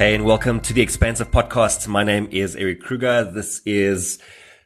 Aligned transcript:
Hey, 0.00 0.14
and 0.14 0.24
welcome 0.24 0.60
to 0.60 0.72
the 0.72 0.80
Expansive 0.80 1.30
Podcast. 1.30 1.86
My 1.86 2.02
name 2.04 2.26
is 2.30 2.56
Eric 2.56 2.80
Kruger. 2.80 3.22
This 3.22 3.60
is 3.66 4.18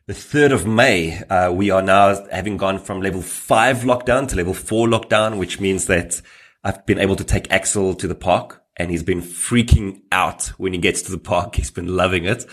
the 0.07 0.13
3rd 0.13 0.53
of 0.53 0.65
May. 0.65 1.25
Uh, 1.25 1.51
we 1.51 1.71
are 1.71 1.83
now 1.83 2.25
having 2.31 2.57
gone 2.57 2.79
from 2.79 3.03
level 3.03 3.21
five 3.21 3.79
lockdown 3.79 4.29
to 4.29 4.37
level 4.37 4.55
four 4.55 4.87
lockdown, 4.87 5.37
which 5.37 5.59
means 5.59 5.87
that 5.87 6.23
I've 6.63 6.87
been 6.87 7.01
able 7.01 7.17
to 7.17 7.25
take 7.25 7.51
Axel 7.51 7.97
to 7.97 8.07
the 8.07 8.15
park 8.15 8.63
and 8.77 8.93
he's 8.93 9.03
been 9.03 9.23
freaking 9.23 10.03
out 10.13 10.53
when 10.57 10.73
he 10.73 10.79
gets 10.79 11.03
to 11.03 11.11
the 11.11 11.19
park. 11.19 11.57
He's 11.57 11.73
been 11.73 11.97
loving 11.97 12.27
it. 12.27 12.47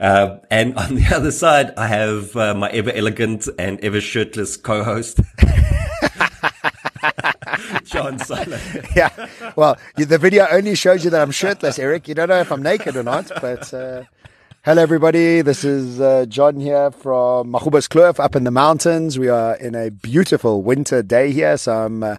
Uh, 0.00 0.38
and 0.50 0.74
on 0.78 0.94
the 0.94 1.04
other 1.14 1.30
side, 1.30 1.74
I 1.76 1.86
have 1.86 2.34
uh, 2.34 2.54
my 2.54 2.70
ever 2.70 2.92
elegant 2.92 3.46
and 3.58 3.78
ever 3.80 4.00
shirtless 4.00 4.56
co-host. 4.56 5.20
John 7.84 8.18
Sanei. 8.18 8.96
yeah. 8.96 9.52
Well, 9.56 9.76
the 9.96 10.18
video 10.18 10.46
only 10.50 10.74
shows 10.74 11.04
you 11.04 11.10
that 11.10 11.20
I'm 11.20 11.30
shirtless, 11.30 11.78
Eric. 11.78 12.08
You 12.08 12.14
don't 12.14 12.28
know 12.28 12.40
if 12.40 12.50
I'm 12.50 12.62
naked 12.62 12.96
or 12.96 13.02
not, 13.02 13.30
but 13.40 13.72
uh, 13.72 14.04
hello, 14.66 14.82
everybody. 14.82 15.42
This 15.42 15.62
is 15.62 16.00
uh, 16.00 16.26
John 16.26 16.58
here 16.58 16.90
from 16.90 17.52
Magoebaskloof 17.52 18.18
up 18.18 18.34
in 18.34 18.42
the 18.42 18.50
mountains. 18.50 19.16
We 19.16 19.28
are 19.28 19.54
in 19.54 19.76
a 19.76 19.92
beautiful 19.92 20.60
winter 20.60 21.04
day 21.04 21.30
here, 21.30 21.56
so 21.56 21.84
I'm. 21.84 22.02
Uh, 22.02 22.16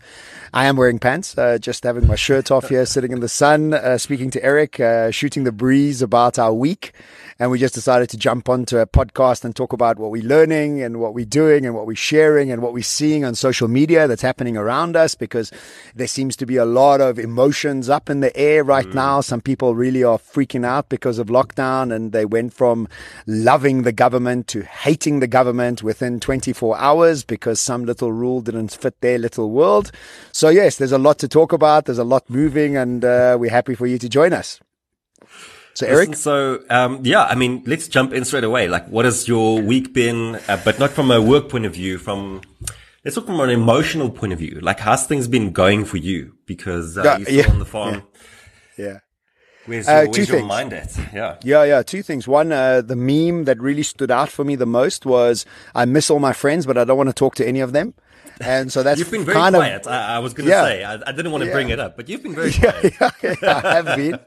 I 0.54 0.66
am 0.66 0.78
wearing 0.78 0.98
pants, 0.98 1.38
uh, 1.38 1.58
just 1.58 1.84
having 1.84 2.08
my 2.08 2.16
shirt 2.16 2.52
off 2.52 2.70
here, 2.70 2.86
sitting 2.86 3.12
in 3.12 3.20
the 3.20 3.28
sun, 3.28 3.74
uh, 3.74 3.98
speaking 3.98 4.32
to 4.32 4.44
Eric, 4.44 4.80
uh, 4.80 5.12
shooting 5.12 5.44
the 5.44 5.52
breeze 5.52 6.02
about 6.02 6.40
our 6.40 6.54
week. 6.54 6.94
And 7.40 7.52
we 7.52 7.60
just 7.60 7.76
decided 7.76 8.10
to 8.10 8.18
jump 8.18 8.50
onto 8.50 8.80
a 8.80 8.88
podcast 8.88 9.46
and 9.46 9.56
talk 9.56 9.72
about 9.72 10.00
what 10.00 10.10
we're 10.10 10.24
learning 10.24 10.82
and 10.82 11.00
what 11.00 11.14
we're 11.14 11.26
doing 11.26 11.68
and 11.68 11.76
what 11.76 11.86
we're 11.86 11.96
sharing 11.96 12.52
and 12.52 12.64
what 12.64 12.74
we're 12.74 12.82
seeing 12.82 13.24
on 13.24 13.36
social 13.36 13.68
media 13.68 14.08
that's 14.08 14.24
happening 14.24 14.58
around 14.58 14.96
us 14.96 15.14
because 15.14 15.52
there 15.94 16.08
seems 16.08 16.36
to 16.38 16.48
be 16.48 16.56
a 16.56 16.66
lot 16.66 17.00
of 17.00 17.20
emotions 17.20 17.90
up 17.90 18.10
in 18.10 18.22
the 18.22 18.36
air 18.36 18.64
right 18.64 18.88
mm. 18.88 18.96
now. 18.96 19.22
Some 19.22 19.42
people 19.42 19.76
really 19.76 20.04
are 20.04 20.18
freaking 20.18 20.66
out 20.66 20.90
because 20.90 21.20
of 21.20 21.28
lockdown 21.28 21.94
and 21.94 22.12
they 22.12 22.26
went 22.38 22.54
from 22.54 22.88
loving 23.26 23.82
the 23.82 23.92
government 23.92 24.48
to 24.48 24.62
hating 24.62 25.20
the 25.20 25.28
government 25.28 25.82
within 25.82 26.20
24 26.20 26.78
hours 26.78 27.24
because 27.24 27.60
some 27.60 27.84
little 27.86 28.12
rule 28.12 28.42
didn't 28.42 28.72
fit 28.72 29.00
their 29.02 29.18
little 29.18 29.50
world. 29.50 29.92
So 30.32 30.50
yes, 30.50 30.78
there's 30.78 30.92
a 30.92 31.00
lot 31.00 31.18
to 31.20 31.28
talk 31.28 31.52
about. 31.52 31.86
There's 31.86 31.98
a 31.98 32.04
lot 32.04 32.30
moving 32.30 32.78
and 32.78 33.04
uh, 33.04 33.38
we're 33.40 33.58
happy 33.60 33.74
for 33.74 33.88
you 33.88 33.98
to 33.98 34.08
join 34.08 34.34
us. 34.34 34.60
So 35.74 35.86
Eric, 35.86 36.10
Listen, 36.10 36.22
so 36.22 36.64
um, 36.70 37.02
yeah, 37.04 37.24
I 37.24 37.36
mean, 37.36 37.64
let's 37.66 37.88
jump 37.88 38.14
in 38.14 38.26
straight 38.26 38.44
away. 38.44 38.68
Like, 38.68 38.88
what 38.88 39.06
has 39.06 39.28
your 39.28 39.62
week 39.62 39.94
been? 39.94 40.36
Uh, 40.48 40.60
but 40.66 40.80
not 40.80 40.92
from 40.92 41.12
a 41.12 41.22
work 41.22 41.50
point 41.50 41.66
of 41.66 41.74
view. 41.74 41.98
From 41.98 42.42
let's 43.04 43.16
talk 43.16 43.26
from 43.26 43.40
an 43.40 43.52
emotional 43.52 44.10
point 44.10 44.34
of 44.34 44.40
view. 44.40 44.60
Like, 44.62 44.80
how's 44.80 45.06
things 45.06 45.28
been 45.28 45.52
going 45.52 45.86
for 45.86 45.98
you? 45.98 46.34
Because 46.48 46.98
uh, 46.98 47.04
yeah, 47.04 47.18
you're 47.18 47.46
yeah, 47.46 47.52
on 47.52 47.60
the 47.60 47.66
farm. 47.66 48.04
Yeah. 48.76 48.86
yeah. 48.86 48.98
Where's, 49.68 49.86
your, 49.86 49.96
uh, 49.96 50.06
where's 50.08 50.30
your 50.30 50.46
mind 50.46 50.72
at? 50.74 50.98
Yeah. 51.14 51.36
Yeah, 51.44 51.64
yeah. 51.66 51.84
Two 51.84 52.02
things. 52.02 52.28
One, 52.28 52.52
uh, 52.52 52.82
the 52.82 52.96
meme 52.96 53.44
that 53.46 53.60
really 53.60 53.84
stood 53.84 54.10
out 54.10 54.30
for 54.30 54.46
me 54.46 54.56
the 54.56 54.66
most 54.66 55.06
was 55.06 55.46
I 55.76 55.86
miss 55.86 56.10
all 56.10 56.20
my 56.20 56.34
friends, 56.34 56.66
but 56.66 56.78
I 56.78 56.86
don't 56.86 56.98
want 56.98 57.10
to 57.10 57.14
talk 57.14 57.36
to 57.36 57.48
any 57.48 57.60
of 57.60 57.74
them. 57.74 57.94
And 58.40 58.72
so 58.72 58.84
that's 58.84 59.00
you've 59.00 59.12
been 59.12 59.26
very 59.26 59.36
kind 59.36 59.56
quiet. 59.56 59.82
Of, 59.82 59.92
I, 59.92 60.16
I 60.16 60.20
was 60.20 60.34
going 60.34 60.46
to 60.46 60.52
yeah, 60.52 60.64
say 60.64 60.84
I, 60.84 60.94
I, 60.94 61.12
didn't 61.12 61.32
want 61.32 61.42
to 61.44 61.48
yeah. 61.48 61.54
bring 61.54 61.70
it 61.70 61.80
up, 61.80 61.98
but 61.98 62.08
you've 62.08 62.24
been 62.24 62.36
very 62.36 62.54
quiet. 62.54 62.94
Yeah, 63.02 63.12
yeah, 63.42 63.62
I 63.64 63.74
have 63.76 63.98
been. 63.98 64.20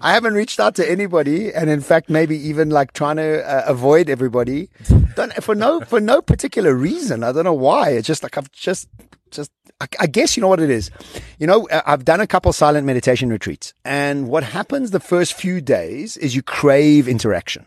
I 0.00 0.12
haven't 0.12 0.34
reached 0.34 0.60
out 0.60 0.74
to 0.76 0.88
anybody, 0.88 1.52
and 1.52 1.70
in 1.70 1.80
fact, 1.80 2.10
maybe 2.10 2.36
even 2.36 2.70
like 2.70 2.92
trying 2.92 3.16
to 3.16 3.42
uh, 3.44 3.64
avoid 3.66 4.08
everybody, 4.08 4.68
don't, 5.14 5.32
for 5.42 5.54
no 5.54 5.80
for 5.80 6.00
no 6.00 6.20
particular 6.22 6.74
reason. 6.74 7.24
I 7.24 7.32
don't 7.32 7.44
know 7.44 7.54
why. 7.54 7.90
It's 7.90 8.06
just 8.06 8.22
like 8.22 8.36
I've 8.38 8.52
just 8.52 8.88
just 9.30 9.50
I, 9.80 9.86
I 10.00 10.06
guess 10.06 10.36
you 10.36 10.40
know 10.40 10.48
what 10.48 10.60
it 10.60 10.70
is. 10.70 10.90
You 11.38 11.46
know, 11.46 11.68
I've 11.70 12.04
done 12.04 12.20
a 12.20 12.26
couple 12.26 12.52
silent 12.52 12.86
meditation 12.86 13.30
retreats, 13.30 13.74
and 13.84 14.28
what 14.28 14.44
happens 14.44 14.90
the 14.90 15.00
first 15.00 15.34
few 15.34 15.60
days 15.60 16.16
is 16.16 16.34
you 16.34 16.42
crave 16.42 17.08
interaction. 17.08 17.66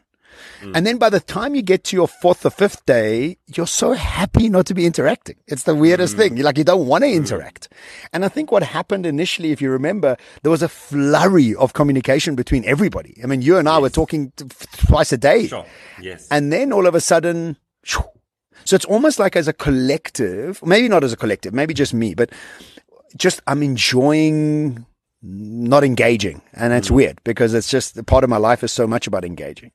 Mm. 0.61 0.71
And 0.75 0.87
then 0.87 0.97
by 0.97 1.09
the 1.09 1.19
time 1.19 1.55
you 1.55 1.61
get 1.61 1.83
to 1.85 1.95
your 1.95 2.07
fourth 2.07 2.45
or 2.45 2.49
fifth 2.49 2.85
day, 2.85 3.37
you're 3.47 3.67
so 3.67 3.93
happy 3.93 4.49
not 4.49 4.65
to 4.67 4.73
be 4.73 4.85
interacting. 4.85 5.35
It's 5.47 5.63
the 5.63 5.75
weirdest 5.75 6.15
mm. 6.15 6.17
thing. 6.17 6.37
You're 6.37 6.45
like, 6.45 6.57
you 6.57 6.63
don't 6.63 6.87
want 6.87 7.03
to 7.03 7.09
mm. 7.09 7.15
interact. 7.15 7.69
And 8.13 8.25
I 8.25 8.27
think 8.27 8.51
what 8.51 8.63
happened 8.63 9.05
initially, 9.05 9.51
if 9.51 9.61
you 9.61 9.69
remember, 9.69 10.17
there 10.43 10.51
was 10.51 10.61
a 10.61 10.69
flurry 10.69 11.55
of 11.55 11.73
communication 11.73 12.35
between 12.35 12.65
everybody. 12.65 13.19
I 13.23 13.27
mean, 13.27 13.41
you 13.41 13.57
and 13.57 13.67
I 13.69 13.75
yes. 13.75 13.81
were 13.81 13.89
talking 13.89 14.31
twice 14.73 15.11
a 15.11 15.17
day. 15.17 15.47
Sure. 15.47 15.65
Yes. 16.01 16.27
And 16.29 16.51
then 16.51 16.73
all 16.73 16.87
of 16.87 16.95
a 16.95 17.01
sudden, 17.01 17.57
so 18.65 18.75
it's 18.75 18.85
almost 18.85 19.19
like 19.19 19.35
as 19.35 19.47
a 19.47 19.53
collective, 19.53 20.63
maybe 20.65 20.87
not 20.87 21.03
as 21.03 21.13
a 21.13 21.17
collective, 21.17 21.53
maybe 21.53 21.73
just 21.73 21.93
me, 21.93 22.13
but 22.13 22.31
just 23.17 23.41
I'm 23.47 23.63
enjoying 23.63 24.85
not 25.21 25.83
engaging. 25.83 26.41
And 26.53 26.73
it's 26.73 26.89
mm. 26.89 26.95
weird 26.95 27.21
because 27.23 27.53
it's 27.53 27.69
just 27.69 28.05
part 28.05 28.23
of 28.23 28.29
my 28.29 28.37
life 28.37 28.63
is 28.63 28.71
so 28.71 28.87
much 28.87 29.07
about 29.07 29.25
engaging. 29.25 29.71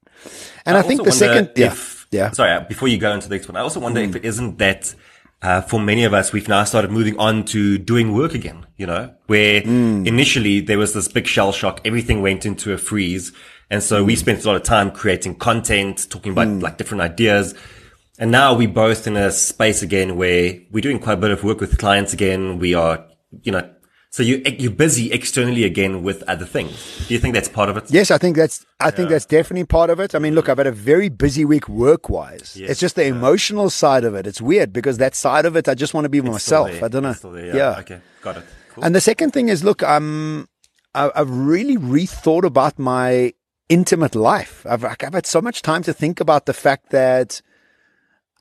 And 0.65 0.77
I, 0.77 0.81
I 0.81 0.83
think 0.83 1.05
the 1.05 1.13
second, 1.13 1.51
if, 1.57 2.07
yeah, 2.11 2.25
yeah. 2.27 2.31
Sorry, 2.31 2.53
uh, 2.53 2.61
before 2.61 2.89
you 2.89 2.99
go 2.99 3.13
into 3.13 3.29
the 3.29 3.35
next 3.35 3.49
one, 3.49 3.57
I 3.57 3.61
also 3.61 3.81
wonder 3.81 4.01
mm. 4.01 4.09
if 4.09 4.17
it 4.17 4.25
isn't 4.25 4.59
that, 4.59 4.95
uh, 5.43 5.61
for 5.61 5.79
many 5.79 6.05
of 6.05 6.15
us, 6.15 6.33
we've 6.33 6.49
now 6.49 6.65
started 6.65 6.91
moving 6.91 7.19
on 7.19 7.45
to 7.47 7.77
doing 7.77 8.15
work 8.15 8.35
again, 8.35 8.67
you 8.77 8.87
know, 8.87 9.13
where 9.27 9.61
mm. 9.61 10.07
initially 10.07 10.61
there 10.61 10.79
was 10.79 10.95
this 10.95 11.09
big 11.09 11.27
shell 11.27 11.53
shock. 11.53 11.81
Everything 11.85 12.23
went 12.23 12.47
into 12.47 12.73
a 12.73 12.79
freeze. 12.79 13.33
And 13.71 13.83
so 13.83 14.03
we 14.03 14.15
mm. 14.15 14.19
spent 14.19 14.45
a 14.45 14.47
lot 14.47 14.57
of 14.57 14.63
time 14.63 14.91
creating 14.91 15.35
content, 15.35 16.07
talking 16.09 16.33
about 16.33 16.47
mm. 16.47 16.63
like 16.63 16.79
different 16.79 17.03
ideas. 17.03 17.55
And 18.19 18.31
now 18.31 18.55
we're 18.55 18.69
both 18.69 19.07
in 19.07 19.17
a 19.17 19.31
space 19.31 19.83
again 19.83 20.17
where 20.17 20.61
we're 20.71 20.81
doing 20.81 21.01
quite 21.01 21.15
a 21.15 21.21
bit 21.21 21.31
of 21.31 21.43
work 21.43 21.61
with 21.61 21.79
clients 21.79 22.13
again. 22.13 22.59
We 22.59 22.75
are, 22.75 23.05
you 23.43 23.51
know, 23.51 23.69
so 24.15 24.23
you 24.23 24.41
you're 24.47 24.71
busy 24.71 25.11
externally 25.13 25.65
again 25.65 26.05
with 26.05 26.23
other 26.29 26.45
things. 26.45 27.05
Do 27.09 27.15
you 27.15 27.19
think 27.19 27.35
that's 27.35 27.49
part 27.49 27.69
of 27.69 27.77
it? 27.77 27.91
Yes, 27.91 28.13
I 28.13 28.19
think 28.19 28.37
that's 28.37 28.65
I 28.79 28.85
yeah. 28.85 28.91
think 28.93 29.09
that's 29.09 29.27
definitely 29.27 29.65
part 29.65 29.91
of 29.91 29.99
it. 29.99 30.15
I 30.15 30.21
mean, 30.21 30.37
look, 30.37 30.49
I've 30.49 30.59
had 30.59 30.69
a 30.69 30.73
very 30.73 31.09
busy 31.09 31.45
week 31.45 31.69
work 31.69 32.09
wise. 32.09 32.57
Yes, 32.57 32.71
it's 32.71 32.81
just 32.81 32.95
the 32.95 33.03
yeah. 33.03 33.11
emotional 33.11 33.71
side 33.71 34.05
of 34.05 34.15
it. 34.15 34.25
It's 34.25 34.41
weird 34.41 34.73
because 34.73 34.99
that 34.99 35.17
side 35.17 35.47
of 35.47 35.57
it, 35.57 35.69
I 35.69 35.75
just 35.75 35.95
want 35.95 36.05
to 36.05 36.09
be 36.09 36.19
it's 36.19 36.29
myself. 36.29 36.81
I 36.81 36.87
don't 36.87 37.03
know. 37.03 37.13
There, 37.13 37.47
yeah. 37.47 37.57
yeah. 37.57 37.81
Okay, 37.81 38.01
got 38.21 38.37
it. 38.37 38.45
Cool. 38.69 38.85
And 38.85 38.95
the 38.95 39.01
second 39.01 39.33
thing 39.33 39.49
is, 39.49 39.65
look, 39.65 39.83
I'm 39.83 40.49
I've 40.95 41.31
really 41.31 41.77
rethought 41.77 42.45
about 42.45 42.79
my 42.79 43.35
intimate 43.69 44.15
life. 44.15 44.65
I've 44.65 44.85
I've 44.85 45.13
had 45.13 45.27
so 45.27 45.43
much 45.43 45.61
time 45.61 45.83
to 45.83 45.93
think 45.93 46.21
about 46.21 46.47
the 46.47 46.55
fact 46.55 46.91
that 46.91 47.43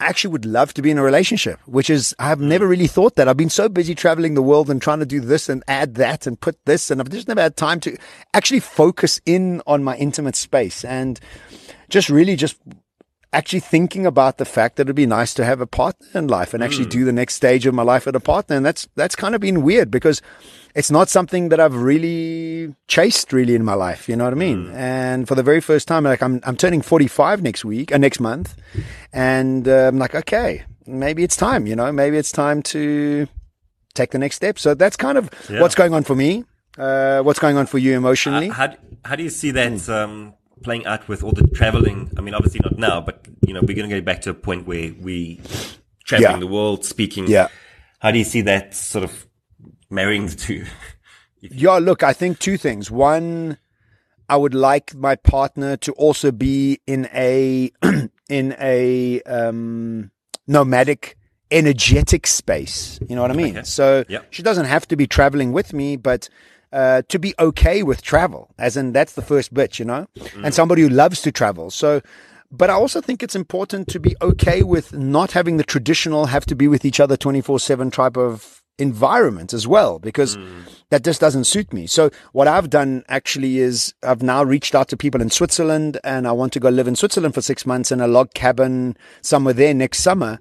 I 0.04 0.08
actually 0.08 0.34
would 0.34 0.46
love 0.46 0.74
to 0.74 0.82
be 0.82 0.92
in 0.92 0.98
a 0.98 1.02
relationship, 1.02 1.62
which 1.66 1.90
is, 1.90 2.14
I've 2.20 2.42
never 2.42 2.68
really 2.68 2.88
thought 2.88 3.16
that. 3.16 3.30
I've 3.30 3.38
been 3.38 3.50
so 3.50 3.70
busy 3.70 3.96
traveling 3.96 4.34
the 4.34 4.42
world 4.42 4.70
and 4.70 4.82
trying 4.82 5.00
to 5.00 5.06
do 5.06 5.22
this 5.22 5.48
and 5.48 5.64
add 5.66 5.96
that 5.96 6.28
and 6.28 6.38
put 6.38 6.58
this. 6.66 6.92
And 6.92 7.00
I've 7.00 7.10
just 7.10 7.30
never 7.30 7.40
had 7.40 7.56
time 7.56 7.80
to 7.82 7.96
actually 8.34 8.60
focus 8.60 9.22
in 9.26 9.62
on 9.66 9.82
my 9.82 9.96
intimate 9.96 10.36
space 10.36 10.84
and 10.84 11.22
just 11.88 12.10
really 12.10 12.36
just 12.36 12.58
actually 13.34 13.60
thinking 13.60 14.06
about 14.06 14.38
the 14.38 14.46
fact 14.46 14.76
that 14.78 14.84
it'd 14.84 14.96
be 14.96 15.06
nice 15.06 15.34
to 15.34 15.44
have 15.44 15.60
a 15.60 15.68
partner 15.68 16.08
in 16.14 16.28
life 16.28 16.54
and 16.54 16.64
actually 16.64 16.86
mm. 16.86 16.92
do 16.92 17.06
the 17.06 17.12
next 17.12 17.34
stage 17.34 17.66
of 17.66 17.74
my 17.74 17.84
life 17.84 18.06
with 18.06 18.16
a 18.16 18.20
partner. 18.20 18.56
And 18.56 18.66
that's, 18.66 18.88
that's 18.96 19.16
kind 19.16 19.36
of 19.36 19.42
been 19.42 19.64
weird 19.64 19.90
because 19.90 20.22
it's 20.76 20.92
not 20.92 21.10
something 21.10 21.50
that 21.50 21.60
I've 21.60 21.76
really 21.76 22.76
chased 22.88 23.34
really 23.34 23.56
in 23.56 23.66
my 23.66 23.74
life. 23.74 24.08
You 24.08 24.16
know 24.16 24.24
what 24.26 24.34
I 24.34 24.38
mean? 24.38 24.68
Mm. 24.68 24.76
And 24.76 25.28
for 25.28 25.36
the 25.36 25.44
very 25.44 25.62
first 25.62 25.88
time, 25.88 26.04
like 26.04 26.22
I'm, 26.22 26.40
I'm 26.44 26.56
turning 26.56 26.82
45 26.82 27.42
next 27.42 27.66
week, 27.66 27.92
uh, 27.92 27.98
next 27.98 28.20
month. 28.20 28.56
And 29.12 29.68
uh, 29.68 29.88
I'm 29.88 29.98
like, 29.98 30.16
okay, 30.16 30.64
maybe 30.86 31.24
it's 31.24 31.36
time, 31.36 31.66
you 31.66 31.76
know, 31.76 31.92
maybe 31.92 32.18
it's 32.18 32.32
time 32.32 32.62
to 32.64 33.28
take 33.96 34.12
the 34.12 34.20
next 34.20 34.38
step. 34.38 34.60
So 34.60 34.76
that's 34.76 34.96
kind 34.96 35.18
of 35.18 35.30
yeah. 35.50 35.60
what's 35.60 35.76
going 35.76 35.94
on 35.94 36.04
for 36.04 36.16
me. 36.16 36.46
Uh, 36.78 37.22
what's 37.22 37.40
going 37.40 37.58
on 37.58 37.68
for 37.68 37.78
you 37.78 37.96
emotionally? 37.96 38.50
How, 38.50 38.76
how 39.06 39.16
do 39.16 39.24
you 39.24 39.30
see 39.30 39.52
that, 39.52 39.72
mm. 39.72 39.90
um, 39.90 40.34
playing 40.64 40.86
out 40.86 41.08
with 41.08 41.24
all 41.24 41.32
the 41.32 41.46
traveling. 41.48 42.12
I 42.18 42.22
mean, 42.22 42.34
obviously 42.34 42.62
not 42.64 42.78
now, 42.78 43.02
but 43.02 43.28
you 43.46 43.54
know, 43.54 43.62
we're 43.62 43.76
going 43.76 43.90
to 43.90 43.96
get 43.96 44.06
back 44.06 44.22
to 44.22 44.32
a 44.32 44.34
point 44.34 44.66
where 44.66 44.94
we 45.00 45.42
traveling 46.06 46.32
yeah. 46.32 46.40
the 46.40 46.48
world, 46.48 46.86
speaking. 46.86 47.28
Yeah. 47.28 47.50
How 48.00 48.12
do 48.12 48.18
you 48.18 48.24
see 48.24 48.42
that 48.42 48.74
sort 48.74 49.04
of 49.04 49.28
marrying 49.90 50.28
the 50.28 50.36
two? 50.36 50.66
yeah, 51.42 51.78
look, 51.78 52.04
I 52.04 52.14
think 52.14 52.40
two 52.40 52.58
things. 52.58 52.90
One, 52.90 53.58
I 54.28 54.38
would 54.38 54.54
like 54.54 54.96
my 54.96 55.16
partner 55.16 55.78
to 55.78 55.92
also 55.94 56.32
be 56.32 56.80
in 56.88 57.08
a 57.14 57.72
in 58.30 58.56
a 58.60 59.22
um, 59.24 60.12
nomadic 60.48 61.18
energetic 61.52 62.26
space. 62.26 63.00
You 63.08 63.16
know 63.16 63.22
what 63.22 63.32
I 63.32 63.36
mean? 63.36 63.58
Okay. 63.58 63.64
So 63.64 64.04
yep. 64.10 64.28
she 64.32 64.42
doesn't 64.42 64.66
have 64.66 64.88
to 64.88 64.96
be 64.96 65.08
traveling 65.08 65.54
with 65.54 65.72
me, 65.72 65.96
but 65.96 66.28
uh, 66.74 67.04
to 67.08 67.20
be 67.20 67.36
okay 67.40 67.84
with 67.84 68.02
travel, 68.02 68.50
as 68.58 68.76
in 68.76 68.92
that's 68.92 69.14
the 69.14 69.22
first 69.22 69.54
bit, 69.54 69.78
you 69.78 69.86
know, 69.86 70.08
mm. 70.18 70.44
and 70.44 70.54
somebody 70.54 70.82
who 70.82 70.90
loves 70.90 71.22
to 71.22 71.32
travel. 71.32 71.70
So, 71.70 72.02
but 72.52 72.70
I 72.70 72.74
also 72.74 73.00
think 73.00 73.22
it's 73.22 73.36
important 73.36 73.88
to 73.90 74.00
be 74.00 74.16
okay 74.22 74.64
with 74.64 74.92
not 74.92 75.32
having 75.32 75.58
the 75.58 75.64
traditional 75.64 76.26
have 76.26 76.46
to 76.48 76.56
be 76.56 76.68
with 76.68 76.84
each 76.84 77.00
other 77.00 77.16
24 77.16 77.60
7 77.60 77.92
type 77.92 78.18
of 78.18 78.64
environment 78.80 79.54
as 79.54 79.68
well, 79.68 80.00
because 80.00 80.36
mm. 80.36 80.64
that 80.90 81.04
just 81.04 81.22
doesn't 81.22 81.44
suit 81.44 81.72
me. 81.72 81.86
So 81.86 82.10
what 82.32 82.48
I've 82.48 82.72
done 82.72 83.04
actually 83.08 83.60
is 83.60 83.94
I've 84.02 84.24
now 84.24 84.44
reached 84.44 84.74
out 84.74 84.88
to 84.90 84.98
people 84.98 85.22
in 85.22 85.30
Switzerland 85.30 86.00
and 86.04 86.28
I 86.28 86.32
want 86.32 86.54
to 86.54 86.60
go 86.60 86.70
live 86.70 86.88
in 86.88 86.96
Switzerland 86.96 87.36
for 87.36 87.44
six 87.44 87.68
months 87.68 87.92
in 87.92 88.02
a 88.02 88.08
log 88.08 88.34
cabin 88.34 88.98
somewhere 89.22 89.54
there 89.54 89.76
next 89.76 90.00
summer 90.00 90.40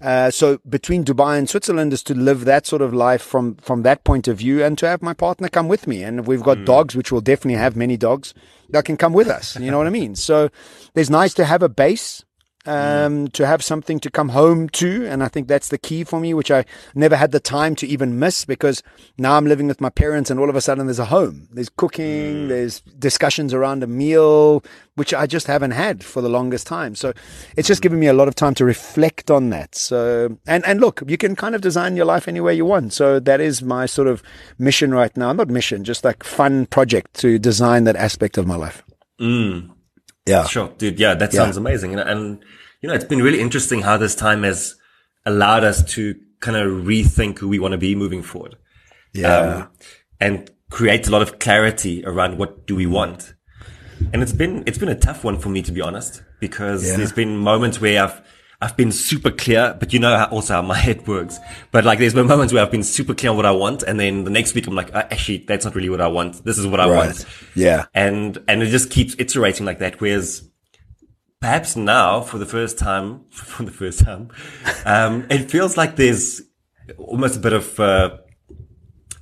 Uh, 0.00 0.30
so 0.30 0.58
between 0.68 1.04
Dubai 1.04 1.38
and 1.38 1.48
Switzerland 1.48 1.92
is 1.92 2.02
to 2.04 2.14
live 2.14 2.44
that 2.46 2.66
sort 2.66 2.82
of 2.82 2.94
life 2.94 3.22
from 3.22 3.56
from 3.56 3.82
that 3.82 4.04
point 4.04 4.28
of 4.28 4.38
view, 4.38 4.64
and 4.64 4.78
to 4.78 4.88
have 4.88 5.02
my 5.02 5.12
partner 5.12 5.48
come 5.48 5.68
with 5.68 5.86
me. 5.86 6.02
And 6.02 6.26
we've 6.26 6.42
got 6.42 6.58
mm. 6.58 6.66
dogs, 6.66 6.96
which 6.96 7.12
will 7.12 7.20
definitely 7.20 7.58
have 7.58 7.76
many 7.76 7.96
dogs 7.96 8.32
that 8.70 8.84
can 8.84 8.96
come 8.96 9.12
with 9.12 9.28
us. 9.28 9.58
You 9.58 9.70
know 9.70 9.78
what 9.78 9.86
I 9.86 9.90
mean? 9.90 10.14
So 10.14 10.48
there's 10.94 11.10
nice 11.10 11.34
to 11.34 11.44
have 11.44 11.62
a 11.62 11.68
base 11.68 12.24
um, 12.66 13.28
to 13.28 13.46
have 13.46 13.64
something 13.64 13.98
to 14.00 14.10
come 14.10 14.30
home 14.30 14.68
to. 14.70 15.06
And 15.06 15.22
I 15.22 15.28
think 15.28 15.48
that's 15.48 15.68
the 15.68 15.78
key 15.78 16.04
for 16.04 16.20
me, 16.20 16.34
which 16.34 16.50
I 16.50 16.64
never 16.94 17.16
had 17.16 17.32
the 17.32 17.40
time 17.40 17.74
to 17.76 17.86
even 17.86 18.18
miss 18.18 18.44
because 18.44 18.82
now 19.18 19.36
I'm 19.36 19.46
living 19.46 19.66
with 19.66 19.80
my 19.80 19.90
parents 19.90 20.30
and 20.30 20.38
all 20.38 20.50
of 20.50 20.56
a 20.56 20.60
sudden 20.60 20.86
there's 20.86 20.98
a 20.98 21.06
home. 21.06 21.48
There's 21.50 21.70
cooking, 21.70 22.46
mm. 22.46 22.48
there's 22.48 22.80
discussions 22.80 23.54
around 23.54 23.82
a 23.82 23.86
meal, 23.86 24.62
which 24.96 25.14
I 25.14 25.26
just 25.26 25.46
haven't 25.46 25.70
had 25.70 26.04
for 26.04 26.20
the 26.20 26.28
longest 26.28 26.66
time. 26.66 26.94
So 26.94 27.12
it's 27.56 27.68
just 27.68 27.82
given 27.82 27.98
me 27.98 28.06
a 28.06 28.12
lot 28.12 28.28
of 28.28 28.34
time 28.34 28.54
to 28.54 28.64
reflect 28.64 29.30
on 29.30 29.50
that. 29.50 29.74
So, 29.74 30.38
and, 30.46 30.64
and 30.66 30.80
look, 30.80 31.02
you 31.06 31.16
can 31.16 31.36
kind 31.36 31.54
of 31.54 31.62
design 31.62 31.96
your 31.96 32.06
life 32.06 32.28
any 32.28 32.40
way 32.40 32.54
you 32.54 32.66
want. 32.66 32.92
So 32.92 33.18
that 33.20 33.40
is 33.40 33.62
my 33.62 33.86
sort 33.86 34.08
of 34.08 34.22
mission 34.58 34.92
right 34.92 35.16
now. 35.16 35.32
Not 35.32 35.48
mission, 35.48 35.84
just 35.84 36.04
like 36.04 36.22
fun 36.22 36.66
project 36.66 37.14
to 37.14 37.38
design 37.38 37.84
that 37.84 37.96
aspect 37.96 38.36
of 38.36 38.46
my 38.46 38.56
life. 38.56 38.82
Mm. 39.20 39.70
Yeah. 40.30 40.46
Sure, 40.46 40.72
dude. 40.78 40.98
Yeah, 40.98 41.14
that 41.14 41.32
sounds 41.32 41.56
yeah. 41.56 41.60
amazing. 41.60 41.98
And, 41.98 42.08
and, 42.08 42.44
you 42.80 42.88
know, 42.88 42.94
it's 42.94 43.04
been 43.04 43.22
really 43.22 43.40
interesting 43.40 43.82
how 43.82 43.96
this 43.96 44.14
time 44.14 44.42
has 44.44 44.76
allowed 45.26 45.64
us 45.64 45.84
to 45.94 46.14
kind 46.40 46.56
of 46.56 46.84
rethink 46.86 47.38
who 47.38 47.48
we 47.48 47.58
want 47.58 47.72
to 47.72 47.78
be 47.78 47.94
moving 47.94 48.22
forward. 48.22 48.56
Yeah. 49.12 49.36
Um, 49.36 49.68
and 50.20 50.50
create 50.70 51.08
a 51.08 51.10
lot 51.10 51.22
of 51.22 51.38
clarity 51.38 52.04
around 52.04 52.38
what 52.38 52.66
do 52.66 52.76
we 52.76 52.86
want. 52.86 53.34
And 54.12 54.22
it's 54.22 54.32
been, 54.32 54.62
it's 54.66 54.78
been 54.78 54.88
a 54.88 54.98
tough 54.98 55.24
one 55.24 55.38
for 55.38 55.50
me, 55.50 55.62
to 55.62 55.72
be 55.72 55.82
honest, 55.82 56.22
because 56.38 56.88
yeah. 56.88 56.96
there's 56.96 57.12
been 57.12 57.36
moments 57.36 57.80
where 57.80 58.02
I've, 58.04 58.22
I've 58.62 58.76
been 58.76 58.92
super 58.92 59.30
clear, 59.30 59.74
but 59.78 59.92
you 59.92 59.98
know 59.98 60.16
how, 60.16 60.26
also 60.26 60.54
how 60.54 60.62
my 60.62 60.76
head 60.76 61.06
works. 61.06 61.38
But 61.70 61.84
like, 61.84 61.98
there's 61.98 62.12
been 62.12 62.26
moments 62.26 62.52
where 62.52 62.62
I've 62.62 62.70
been 62.70 62.82
super 62.82 63.14
clear 63.14 63.30
on 63.30 63.36
what 63.36 63.46
I 63.46 63.52
want, 63.52 63.82
and 63.82 63.98
then 63.98 64.24
the 64.24 64.30
next 64.30 64.54
week 64.54 64.66
I'm 64.66 64.74
like, 64.74 64.94
uh, 64.94 65.04
actually, 65.10 65.38
that's 65.38 65.64
not 65.64 65.74
really 65.74 65.88
what 65.88 66.00
I 66.00 66.08
want. 66.08 66.44
This 66.44 66.58
is 66.58 66.66
what 66.66 66.78
I 66.78 66.88
right. 66.88 67.06
want. 67.06 67.26
Yeah. 67.54 67.86
And 67.94 68.42
and 68.48 68.62
it 68.62 68.66
just 68.66 68.90
keeps 68.90 69.16
iterating 69.18 69.64
like 69.64 69.78
that. 69.78 70.00
Whereas 70.00 70.46
perhaps 71.40 71.74
now, 71.74 72.20
for 72.20 72.36
the 72.36 72.46
first 72.46 72.78
time, 72.78 73.24
for 73.30 73.62
the 73.62 73.70
first 73.70 74.00
time, 74.00 74.30
um, 74.84 75.26
it 75.30 75.50
feels 75.50 75.76
like 75.76 75.96
there's 75.96 76.42
almost 76.98 77.36
a 77.36 77.40
bit 77.40 77.54
of 77.54 77.80
uh, 77.80 78.18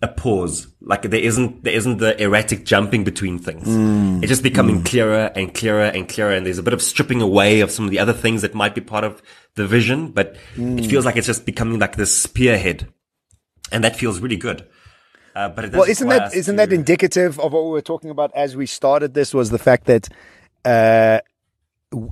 a 0.01 0.09
pause. 0.09 0.69
Like 0.81 1.03
there 1.03 1.21
isn't, 1.21 1.65
there 1.65 1.75
isn't 1.75 1.99
the 1.99 2.21
erratic 2.23 2.65
jumping 2.65 3.05
between 3.05 3.39
things. 3.39 3.67
Mm. 3.67 4.23
It's 4.23 4.31
just 4.31 4.43
becoming 4.43 4.83
mm. 4.83 4.87
clearer 4.87 5.33
and 5.35 5.53
clearer 5.53 5.85
and 5.85 6.09
clearer. 6.09 6.33
And 6.33 6.47
there's 6.47 6.59
a 6.59 6.63
bit 6.63 6.73
of 6.73 6.83
stripping 6.83 7.21
away 7.21 7.61
of 7.61 7.71
some 7.71 7.85
of 7.85 7.91
the 7.91 7.99
other 7.99 8.13
things 8.13 8.43
that 8.43 8.55
might 8.55 8.75
be 8.75 8.81
part 8.81 9.05
of 9.05 9.23
the 9.55 9.67
vision, 9.67 10.13
but 10.13 10.37
mm. 10.55 10.79
it 10.79 10.89
feels 10.89 11.05
like 11.05 11.17
it's 11.17 11.27
just 11.27 11.45
becoming 11.45 11.79
like 11.79 11.97
this 11.97 12.17
spearhead. 12.17 12.89
And 13.73 13.85
that 13.85 13.97
feels 13.97 14.21
really 14.21 14.37
good. 14.37 14.67
Uh, 15.35 15.49
but 15.49 15.73
well, 15.73 15.83
isn't 15.83 16.09
that 16.09 16.35
isn't 16.35 16.55
to... 16.55 16.57
that 16.57 16.73
indicative 16.73 17.39
of 17.39 17.53
what 17.53 17.65
we 17.65 17.71
were 17.71 17.83
talking 17.83 18.11
about 18.11 18.33
as 18.35 18.57
we 18.57 18.67
started 18.67 19.15
this? 19.15 19.35
Was 19.35 19.51
the 19.51 19.59
fact 19.59 19.85
that 19.87 20.09
uh, 20.65 21.21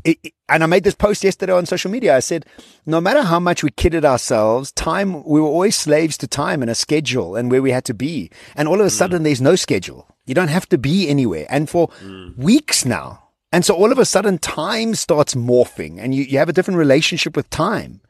it, 0.05 0.33
and 0.49 0.63
I 0.63 0.67
made 0.67 0.85
this 0.85 0.95
post 0.95 1.25
yesterday 1.25 1.53
on 1.53 1.67
social 1.67 1.91
media. 1.91 2.17
I 2.17 2.21
said, 2.21 2.47
no 2.87 3.01
matter 3.01 3.23
how 3.23 3.39
much 3.39 3.63
we 3.63 3.71
kidded 3.71 4.05
ourselves, 4.05 4.73
time, 4.73 5.25
we 5.25 5.41
were 5.41 5.49
always 5.49 5.77
slaves 5.77 6.17
to 6.19 6.27
time 6.27 6.63
and 6.63 6.71
a 6.71 6.75
schedule 6.75 7.37
and 7.37 7.51
where 7.51 7.63
we 7.63 7.71
had 7.71 7.85
to 7.87 7.95
be. 7.95 8.31
And 8.55 8.69
all 8.69 8.81
of 8.81 8.87
a 8.87 8.91
mm. 8.91 8.93
sudden, 8.93 9.23
there's 9.23 9.41
no 9.41 9.57
schedule. 9.57 10.09
You 10.25 10.35
don't 10.35 10.49
have 10.49 10.69
to 10.71 10.79
be 10.79 11.09
anywhere. 11.09 11.47
And 11.49 11.69
for 11.69 11.89
mm. 11.89 12.37
weeks 12.37 12.85
now. 12.85 13.23
And 13.53 13.65
so 13.65 13.75
all 13.75 13.93
of 13.93 13.99
a 13.99 14.05
sudden, 14.05 14.39
time 14.39 14.95
starts 14.95 15.35
morphing 15.35 15.99
and 15.99 16.15
you, 16.15 16.25
you 16.25 16.39
have 16.39 16.49
a 16.49 16.53
different 16.53 16.79
relationship 16.79 17.37
with 17.37 17.49
time. 17.51 18.01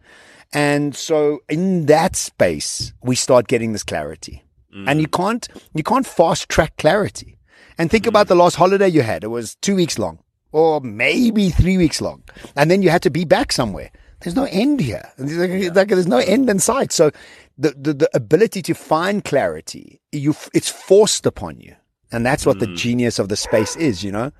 And 0.53 0.95
so 0.95 1.41
in 1.49 1.87
that 1.87 2.17
space, 2.17 2.93
we 3.03 3.17
start 3.17 3.49
getting 3.49 3.73
this 3.73 3.83
clarity. 3.83 4.45
Mm. 4.75 4.89
And 4.89 5.01
you 5.01 5.09
can't, 5.09 5.47
you 5.75 5.83
can't 5.83 6.07
fast 6.07 6.49
track 6.49 6.77
clarity. 6.79 7.39
And 7.79 7.91
think 7.91 8.05
mm. 8.05 8.09
about 8.09 8.29
the 8.29 8.35
last 8.35 8.57
holiday 8.57 8.89
you 8.89 9.03
had. 9.03 9.25
It 9.25 9.29
was 9.29 9.57
two 9.57 9.75
weeks 9.75 9.99
long 9.99 10.21
or 10.57 10.81
maybe 10.81 11.51
three 11.51 11.77
weeks 11.77 12.01
long. 12.01 12.23
And 12.57 12.71
then 12.71 12.81
you 12.81 12.89
had 12.89 13.03
to 13.03 13.11
be 13.11 13.27
back 13.27 13.53
somewhere. 13.53 13.91
There's 14.23 14.35
no 14.35 14.45
end 14.45 14.81
here. 14.81 15.07
There's 15.19 16.07
no 16.07 16.17
end 16.17 16.49
in 16.49 16.59
sight. 16.61 16.93
So 16.93 17.11
the, 17.59 17.75
the, 17.77 17.93
the 17.93 18.11
ability 18.15 18.63
to 18.63 18.73
find 18.73 19.23
clarity, 19.23 20.01
you, 20.13 20.35
it's 20.55 20.71
forced 20.71 21.27
upon 21.27 21.61
you. 21.61 21.77
And 22.11 22.25
that's 22.25 22.47
what 22.47 22.57
mm. 22.57 22.61
the 22.61 22.75
genius 22.75 23.19
of 23.19 23.29
the 23.29 23.37
space 23.37 23.77
is, 23.77 24.03
you 24.03 24.11
know? 24.11 24.33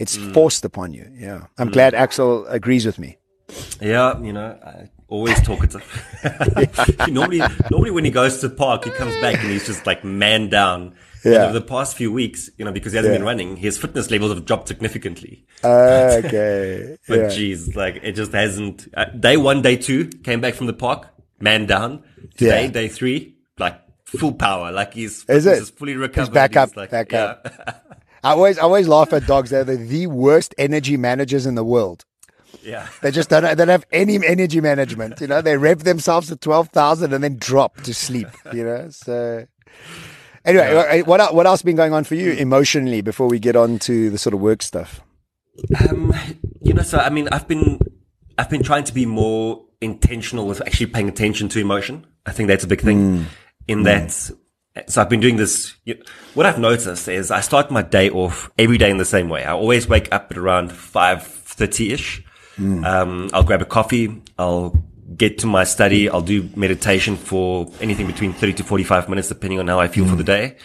It's 0.00 0.16
mm. 0.16 0.34
forced 0.34 0.64
upon 0.64 0.92
you. 0.92 1.08
Yeah. 1.14 1.46
I'm 1.56 1.68
mm. 1.68 1.72
glad 1.72 1.94
Axel 1.94 2.48
agrees 2.48 2.84
with 2.84 2.98
me. 2.98 3.18
Yeah, 3.80 4.20
you 4.20 4.32
know, 4.32 4.58
I 4.64 4.90
always 5.06 5.40
talkative. 5.42 5.84
normally, 7.08 7.42
normally 7.70 7.92
when 7.92 8.04
he 8.04 8.10
goes 8.10 8.40
to 8.40 8.48
the 8.48 8.56
park, 8.56 8.86
he 8.86 8.90
comes 8.90 9.14
back 9.20 9.36
and 9.36 9.52
he's 9.52 9.66
just 9.66 9.86
like 9.86 10.02
man 10.02 10.48
down 10.48 10.96
yeah. 11.24 11.44
over 11.44 11.52
the 11.52 11.60
past 11.64 11.96
few 11.96 12.12
weeks, 12.12 12.50
you 12.56 12.64
know, 12.64 12.72
because 12.72 12.92
he 12.92 12.96
hasn't 12.96 13.12
yeah. 13.12 13.18
been 13.18 13.26
running, 13.26 13.56
his 13.56 13.78
fitness 13.78 14.10
levels 14.10 14.32
have 14.32 14.44
dropped 14.44 14.68
significantly. 14.68 15.46
okay. 15.64 16.96
but 17.08 17.18
yeah. 17.18 17.28
geez, 17.28 17.76
like 17.76 18.00
it 18.02 18.12
just 18.12 18.32
hasn't. 18.32 18.88
Uh, 18.94 19.06
day 19.06 19.36
one, 19.36 19.62
day 19.62 19.76
two, 19.76 20.06
came 20.08 20.40
back 20.40 20.54
from 20.54 20.66
the 20.66 20.72
park, 20.72 21.08
man 21.40 21.66
down. 21.66 22.02
Today, 22.36 22.68
day 22.68 22.88
three, 22.88 23.36
like 23.58 23.80
full 24.04 24.32
power. 24.32 24.72
Like 24.72 24.94
he's, 24.94 25.24
is 25.28 25.46
it? 25.46 25.58
Is 25.58 25.70
fully 25.70 25.96
recovered. 25.96 26.28
He's 26.28 26.34
back 26.34 26.56
up, 26.56 26.76
like, 26.76 26.90
back 26.90 27.12
up. 27.12 27.46
I 28.22 28.32
always, 28.32 28.58
I 28.58 28.62
always 28.62 28.86
laugh 28.86 29.12
at 29.12 29.26
dogs. 29.26 29.50
They're 29.50 29.64
the, 29.64 29.76
the 29.76 30.06
worst 30.06 30.54
energy 30.58 30.96
managers 30.96 31.46
in 31.46 31.54
the 31.54 31.64
world. 31.64 32.04
Yeah. 32.62 32.88
They 33.02 33.10
just 33.10 33.30
don't, 33.30 33.42
they 33.42 33.54
don't 33.54 33.68
have 33.68 33.86
any 33.92 34.18
energy 34.26 34.60
management. 34.60 35.20
You 35.20 35.26
know, 35.26 35.40
they 35.40 35.56
rev 35.56 35.84
themselves 35.84 36.28
to 36.28 36.36
12,000 36.36 37.12
and 37.12 37.24
then 37.24 37.36
drop 37.36 37.80
to 37.82 37.94
sleep, 37.94 38.28
you 38.52 38.64
know, 38.64 38.90
so. 38.90 39.46
Anyway, 40.44 40.72
yeah. 40.72 41.02
what 41.02 41.34
what 41.34 41.46
else 41.46 41.62
been 41.62 41.76
going 41.76 41.92
on 41.92 42.04
for 42.04 42.14
you 42.14 42.32
emotionally 42.32 43.02
before 43.02 43.28
we 43.28 43.38
get 43.38 43.56
on 43.56 43.78
to 43.80 44.10
the 44.10 44.18
sort 44.18 44.34
of 44.34 44.40
work 44.40 44.62
stuff? 44.62 45.00
Um, 45.88 46.14
you 46.62 46.72
know, 46.72 46.82
so 46.82 46.98
I 46.98 47.10
mean, 47.10 47.28
I've 47.30 47.46
been 47.46 47.78
I've 48.38 48.48
been 48.48 48.62
trying 48.62 48.84
to 48.84 48.94
be 48.94 49.04
more 49.04 49.62
intentional 49.80 50.46
with 50.46 50.60
actually 50.62 50.86
paying 50.86 51.08
attention 51.08 51.48
to 51.50 51.60
emotion. 51.60 52.06
I 52.26 52.32
think 52.32 52.48
that's 52.48 52.64
a 52.64 52.66
big 52.66 52.80
thing. 52.80 52.98
Mm. 52.98 53.24
In 53.68 53.78
mm. 53.80 53.84
that, 53.84 54.90
so 54.90 55.02
I've 55.02 55.10
been 55.10 55.20
doing 55.20 55.36
this. 55.36 55.74
What 56.34 56.46
I've 56.46 56.58
noticed 56.58 57.06
is 57.08 57.30
I 57.30 57.40
start 57.40 57.70
my 57.70 57.82
day 57.82 58.08
off 58.08 58.50
every 58.58 58.78
day 58.78 58.90
in 58.90 58.96
the 58.96 59.04
same 59.04 59.28
way. 59.28 59.44
I 59.44 59.52
always 59.52 59.88
wake 59.88 60.08
up 60.12 60.28
at 60.30 60.38
around 60.38 60.72
five 60.72 61.22
thirty 61.22 61.92
ish. 61.92 62.24
Mm. 62.56 62.84
Um, 62.84 63.30
I'll 63.32 63.44
grab 63.44 63.62
a 63.62 63.66
coffee. 63.66 64.22
I'll 64.38 64.74
get 65.16 65.38
to 65.38 65.46
my 65.46 65.64
study. 65.64 66.08
I'll 66.08 66.22
do 66.22 66.48
meditation 66.56 67.16
for 67.16 67.70
anything 67.80 68.06
between 68.06 68.32
30 68.32 68.54
to 68.54 68.64
45 68.64 69.08
minutes, 69.08 69.28
depending 69.28 69.58
on 69.58 69.68
how 69.68 69.80
I 69.80 69.88
feel 69.88 70.04
mm. 70.04 70.10
for 70.10 70.16
the 70.16 70.24
day. 70.24 70.56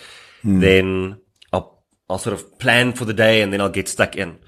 Mm. 0.44 0.62
Then 0.62 1.22
I'll, 1.52 1.84
I'll 2.10 2.18
sort 2.18 2.34
of 2.34 2.60
plan 2.60 2.94
for 2.94 3.06
the 3.06 3.14
day 3.14 3.42
and 3.42 3.52
then 3.52 3.62
I'll 3.62 3.70
get 3.70 3.88
stuck 3.88 4.16
in. 4.16 4.40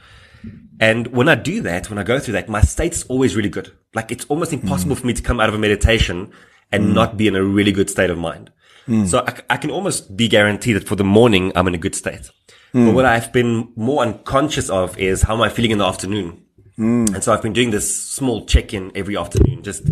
And 0.79 1.07
when 1.07 1.27
I 1.27 1.35
do 1.35 1.61
that, 1.61 1.89
when 1.89 1.97
I 1.97 2.03
go 2.03 2.19
through 2.19 2.33
that, 2.33 2.49
my 2.49 2.61
state's 2.61 3.03
always 3.05 3.35
really 3.35 3.49
good. 3.49 3.71
Like 3.95 4.11
it's 4.11 4.25
almost 4.25 4.53
impossible 4.53 4.95
mm. 4.95 4.99
for 4.99 5.07
me 5.07 5.13
to 5.13 5.23
come 5.23 5.39
out 5.39 5.49
of 5.49 5.55
a 5.55 5.59
meditation 5.59 6.31
and 6.71 6.85
mm. 6.85 6.93
not 6.93 7.17
be 7.17 7.27
in 7.27 7.35
a 7.35 7.43
really 7.43 7.71
good 7.71 7.89
state 7.89 8.09
of 8.09 8.17
mind. 8.17 8.51
Mm. 8.87 9.07
So 9.07 9.23
I, 9.25 9.55
I, 9.55 9.57
can 9.57 9.71
almost 9.71 10.15
be 10.15 10.27
guaranteed 10.27 10.75
that 10.75 10.87
for 10.87 10.95
the 10.95 11.03
morning, 11.03 11.51
I'm 11.55 11.67
in 11.67 11.75
a 11.75 11.79
good 11.79 11.95
state. 11.95 12.29
But 12.73 12.93
what 12.93 13.05
I've 13.05 13.33
been 13.33 13.71
more 13.75 14.03
unconscious 14.03 14.69
of 14.69 14.97
is 14.99 15.23
how 15.23 15.33
am 15.33 15.41
I 15.41 15.49
feeling 15.49 15.71
in 15.71 15.77
the 15.79 15.85
afternoon? 15.85 16.43
Mm. 16.79 17.13
And 17.13 17.23
so 17.23 17.33
I've 17.33 17.41
been 17.41 17.53
doing 17.53 17.71
this 17.71 18.05
small 18.05 18.45
check 18.45 18.73
in 18.73 18.91
every 18.95 19.17
afternoon, 19.17 19.63
just 19.63 19.83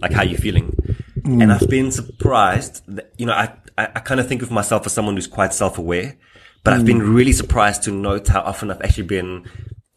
like 0.00 0.12
how 0.12 0.22
you're 0.22 0.40
feeling. 0.40 0.76
Mm. 1.20 1.42
And 1.42 1.52
I've 1.52 1.68
been 1.68 1.90
surprised 1.90 2.82
that, 2.88 3.12
you 3.16 3.26
know, 3.26 3.32
I, 3.32 3.54
I, 3.78 3.84
I 3.96 4.00
kind 4.00 4.20
of 4.20 4.26
think 4.26 4.42
of 4.42 4.50
myself 4.50 4.84
as 4.86 4.92
someone 4.92 5.14
who's 5.14 5.28
quite 5.28 5.54
self 5.54 5.78
aware, 5.78 6.16
but 6.64 6.72
mm. 6.72 6.78
I've 6.78 6.86
been 6.86 7.00
mm. 7.00 7.14
really 7.14 7.32
surprised 7.32 7.84
to 7.84 7.92
note 7.92 8.28
how 8.28 8.40
often 8.40 8.70
I've 8.70 8.82
actually 8.82 9.04
been 9.04 9.48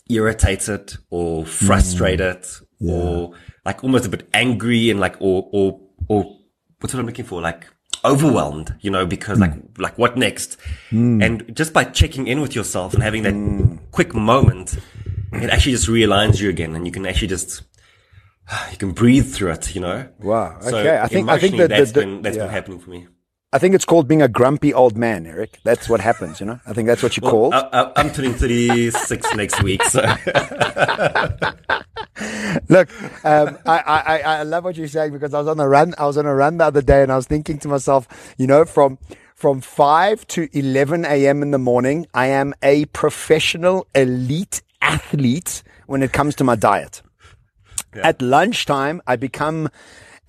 irritated 0.07 0.95
or 1.09 1.45
frustrated 1.45 2.41
mm. 2.41 2.61
yeah. 2.79 2.93
or 2.93 3.33
like 3.65 3.83
almost 3.83 4.05
a 4.05 4.09
bit 4.09 4.29
angry 4.33 4.91
and 4.91 4.99
like, 4.99 5.15
or, 5.19 5.49
or, 5.51 5.81
or 6.07 6.23
what's 6.79 6.93
what 6.93 6.99
I'm 6.99 7.07
looking 7.07 7.25
for? 7.25 7.41
Like 7.41 7.65
overwhelmed, 8.03 8.75
you 8.81 8.91
know, 8.91 9.07
because 9.07 9.39
like, 9.39 9.55
mm. 9.55 9.79
like 9.79 9.97
what 9.97 10.15
next? 10.15 10.57
And 10.91 11.55
just 11.55 11.73
by 11.73 11.85
checking 11.85 12.27
in 12.27 12.39
with 12.39 12.55
yourself 12.55 12.93
and 12.93 13.01
having 13.01 13.23
that 13.23 13.79
quick 13.91 14.13
moment, 14.13 14.77
it 15.43 15.49
actually 15.49 15.73
just 15.73 15.87
realigns 15.87 16.39
you 16.39 16.49
again 16.49 16.75
and 16.75 16.85
you 16.85 16.91
can 16.91 17.05
actually 17.05 17.27
just 17.27 17.63
you 18.71 18.77
can 18.77 18.91
breathe 18.91 19.33
through 19.33 19.51
it 19.51 19.73
you 19.75 19.81
know 19.81 20.07
wow 20.19 20.57
okay 20.57 20.69
so 20.69 21.01
i 21.01 21.07
think 21.07 21.29
i 21.29 21.39
think 21.39 21.57
that 21.57 21.69
that's 21.69 21.91
the, 21.91 22.01
been 22.01 22.21
that's 22.21 22.37
yeah. 22.37 22.43
been 22.43 22.51
happening 22.51 22.79
for 22.79 22.89
me 22.89 23.07
I 23.53 23.57
think 23.57 23.73
it's 23.73 23.85
called 23.85 24.05
being 24.09 24.21
a 24.21 24.27
grumpy 24.27 24.73
old 24.73 24.97
man, 24.97 25.25
Eric. 25.25 25.59
That's 25.63 25.87
what 25.87 26.01
happens, 26.01 26.41
you 26.41 26.45
know. 26.45 26.59
I 26.65 26.73
think 26.73 26.87
that's 26.87 27.01
what 27.01 27.15
you 27.15 27.21
well, 27.23 27.31
called. 27.31 27.53
I, 27.53 27.89
am 27.95 28.11
turning 28.11 28.33
36 28.33 29.33
next 29.37 29.63
week, 29.63 29.81
so. 29.83 30.01
Look, 32.67 32.89
um, 33.23 33.57
I, 33.65 33.79
I, 33.87 34.21
I 34.23 34.43
love 34.43 34.65
what 34.65 34.75
you're 34.75 34.89
saying 34.89 35.13
because 35.13 35.33
I 35.33 35.39
was 35.39 35.47
on 35.47 35.57
a 35.61 35.69
run. 35.69 35.95
I 35.97 36.05
was 36.05 36.17
on 36.17 36.25
a 36.25 36.35
run 36.35 36.57
the 36.57 36.65
other 36.65 36.81
day, 36.81 37.01
and 37.01 37.09
I 37.09 37.15
was 37.15 37.27
thinking 37.27 37.57
to 37.59 37.69
myself, 37.69 38.09
you 38.37 38.45
know, 38.45 38.65
from 38.65 38.97
from 39.35 39.61
5 39.61 40.27
to 40.27 40.49
11 40.51 41.05
a.m. 41.05 41.41
in 41.41 41.51
the 41.51 41.57
morning, 41.57 42.07
I 42.13 42.27
am 42.27 42.53
a 42.61 42.85
professional 42.85 43.87
elite 43.95 44.63
athlete 44.85 45.63
when 45.87 46.01
it 46.03 46.13
comes 46.13 46.35
to 46.35 46.43
my 46.43 46.55
diet. 46.55 47.01
Yeah. 47.95 48.07
At 48.07 48.21
lunchtime, 48.21 49.01
I 49.07 49.15
become 49.15 49.69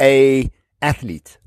a 0.00 0.50
athlete. 0.80 1.38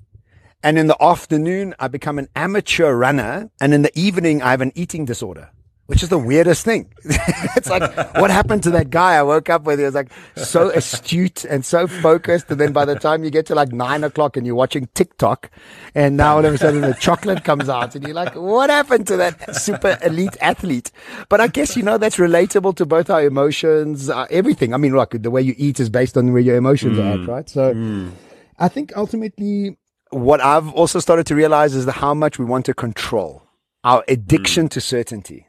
And 0.62 0.78
in 0.78 0.88
the 0.88 1.02
afternoon, 1.02 1.74
I 1.80 1.88
become 1.88 2.20
an 2.20 2.28
amateur 2.36 2.94
runner. 2.94 3.50
And 3.62 3.74
in 3.74 3.82
the 3.82 3.98
evening, 3.98 4.42
I 4.42 4.52
have 4.52 4.62
an 4.62 4.74
eating 4.76 5.06
disorder 5.06 5.50
which 5.90 6.04
is 6.04 6.10
the 6.10 6.20
weirdest 6.20 6.64
thing. 6.64 6.88
it's 7.04 7.68
like, 7.68 7.82
what 8.14 8.30
happened 8.30 8.62
to 8.62 8.70
that 8.70 8.92
guy 8.92 9.16
I 9.16 9.24
woke 9.24 9.50
up 9.50 9.64
with? 9.64 9.80
He 9.80 9.86
was 9.86 9.96
like 9.96 10.12
so 10.36 10.70
astute 10.70 11.46
and 11.46 11.66
so 11.66 11.88
focused. 11.88 12.52
And 12.52 12.62
then 12.62 12.74
by 12.74 12.86
the 12.86 12.94
time 12.94 13.24
you 13.24 13.32
get 13.32 13.48
to 13.48 13.56
like 13.56 13.72
nine 13.72 14.04
o'clock 14.04 14.38
and 14.38 14.46
you're 14.46 14.54
watching 14.54 14.88
TikTok 14.94 15.50
and 15.96 16.16
now 16.16 16.38
all 16.38 16.46
of 16.46 16.54
a 16.54 16.60
sudden 16.60 16.82
the 16.82 16.94
chocolate 16.94 17.44
comes 17.44 17.70
out 17.70 17.96
and 17.96 18.06
you're 18.06 18.14
like, 18.14 18.36
what 18.36 18.70
happened 18.70 19.08
to 19.08 19.18
that 19.18 19.56
super 19.56 19.98
elite 20.04 20.38
athlete? 20.42 20.92
But 21.28 21.42
I 21.42 21.48
guess, 21.48 21.76
you 21.76 21.82
know, 21.82 21.98
that's 21.98 22.18
relatable 22.18 22.76
to 22.76 22.86
both 22.86 23.10
our 23.10 23.24
emotions, 23.24 24.12
uh, 24.12 24.28
everything. 24.30 24.76
I 24.76 24.78
mean, 24.78 24.94
like 24.94 25.20
the 25.24 25.32
way 25.32 25.42
you 25.42 25.56
eat 25.58 25.80
is 25.80 25.90
based 25.90 26.16
on 26.18 26.32
where 26.34 26.42
your 26.44 26.56
emotions 26.56 27.00
mm. 27.00 27.04
are 27.04 27.20
at, 27.20 27.28
right? 27.28 27.50
So 27.50 27.74
mm. 27.74 28.12
I 28.60 28.68
think 28.68 28.94
ultimately 28.96 29.76
what 30.12 30.40
I've 30.40 30.70
also 30.70 31.00
started 31.00 31.26
to 31.26 31.36
realize 31.36 31.74
is 31.74 31.90
how 31.90 32.14
much 32.14 32.38
we 32.38 32.46
want 32.46 32.68
to 32.68 32.76
control 32.76 33.42
our 33.84 34.04
addiction 34.08 34.68
mm. 34.68 34.70
to 34.70 34.82
certainty. 34.82 35.48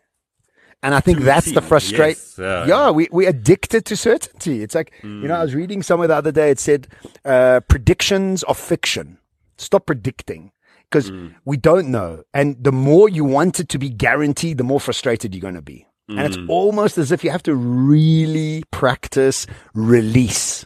And 0.82 0.94
I 0.94 1.00
think 1.00 1.20
that's 1.20 1.52
the 1.52 1.60
frustration. 1.60 2.20
Yes. 2.20 2.38
Uh, 2.38 2.64
yeah, 2.66 2.90
we, 2.90 3.08
we 3.12 3.26
addicted 3.26 3.84
to 3.86 3.96
certainty. 3.96 4.62
It's 4.62 4.74
like, 4.74 4.92
mm. 5.02 5.22
you 5.22 5.28
know, 5.28 5.34
I 5.34 5.42
was 5.42 5.54
reading 5.54 5.82
somewhere 5.82 6.08
the 6.08 6.16
other 6.16 6.32
day, 6.32 6.50
it 6.50 6.58
said, 6.58 6.88
uh, 7.24 7.60
predictions 7.68 8.42
of 8.44 8.58
fiction. 8.58 9.18
Stop 9.58 9.84
predicting 9.84 10.52
because 10.90 11.10
mm. 11.10 11.34
we 11.44 11.58
don't 11.58 11.88
know. 11.88 12.22
And 12.32 12.56
the 12.64 12.72
more 12.72 13.10
you 13.10 13.24
want 13.24 13.60
it 13.60 13.68
to 13.68 13.78
be 13.78 13.90
guaranteed, 13.90 14.56
the 14.56 14.64
more 14.64 14.80
frustrated 14.80 15.34
you're 15.34 15.42
going 15.42 15.54
to 15.54 15.62
be. 15.62 15.86
Mm. 16.10 16.16
And 16.16 16.26
it's 16.26 16.38
mm. 16.38 16.48
almost 16.48 16.96
as 16.96 17.12
if 17.12 17.22
you 17.22 17.30
have 17.30 17.42
to 17.44 17.54
really 17.54 18.64
practice 18.70 19.46
release. 19.74 20.64